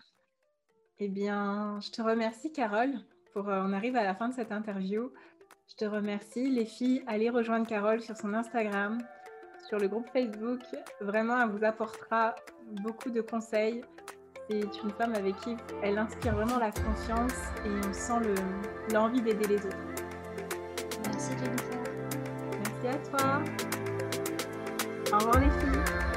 Eh 0.98 1.08
bien, 1.08 1.78
je 1.80 1.90
te 1.90 2.00
remercie, 2.00 2.50
Carole. 2.50 3.04
Pour, 3.34 3.48
euh, 3.48 3.62
on 3.62 3.72
arrive 3.74 3.94
à 3.96 4.02
la 4.02 4.14
fin 4.14 4.28
de 4.28 4.34
cette 4.34 4.50
interview. 4.50 5.12
Je 5.68 5.74
te 5.76 5.84
remercie. 5.84 6.50
Les 6.50 6.64
filles, 6.64 7.04
allez 7.06 7.28
rejoindre 7.28 7.66
Carole 7.66 8.00
sur 8.00 8.16
son 8.16 8.32
Instagram, 8.32 8.98
sur 9.68 9.78
le 9.78 9.86
groupe 9.86 10.08
Facebook. 10.14 10.62
Vraiment, 11.02 11.40
elle 11.42 11.50
vous 11.50 11.64
apportera 11.64 12.34
beaucoup 12.82 13.10
de 13.10 13.20
conseils 13.20 13.84
c'est 14.48 14.82
une 14.82 14.90
femme 14.90 15.14
avec 15.14 15.36
qui 15.40 15.56
elle 15.82 15.98
inspire 15.98 16.34
vraiment 16.34 16.58
la 16.58 16.70
confiance 16.70 17.34
et 17.66 17.86
on 17.86 17.92
sent 17.92 18.20
l'envie 18.92 19.20
d'aider 19.20 19.46
les 19.46 19.66
autres. 19.66 19.76
Merci 21.04 21.32
Jennifer. 21.32 21.78
Merci 22.82 22.88
à 22.88 23.18
toi. 23.18 23.42
Au 25.12 25.18
revoir 25.18 25.40
les 25.40 25.50
filles. 25.50 26.07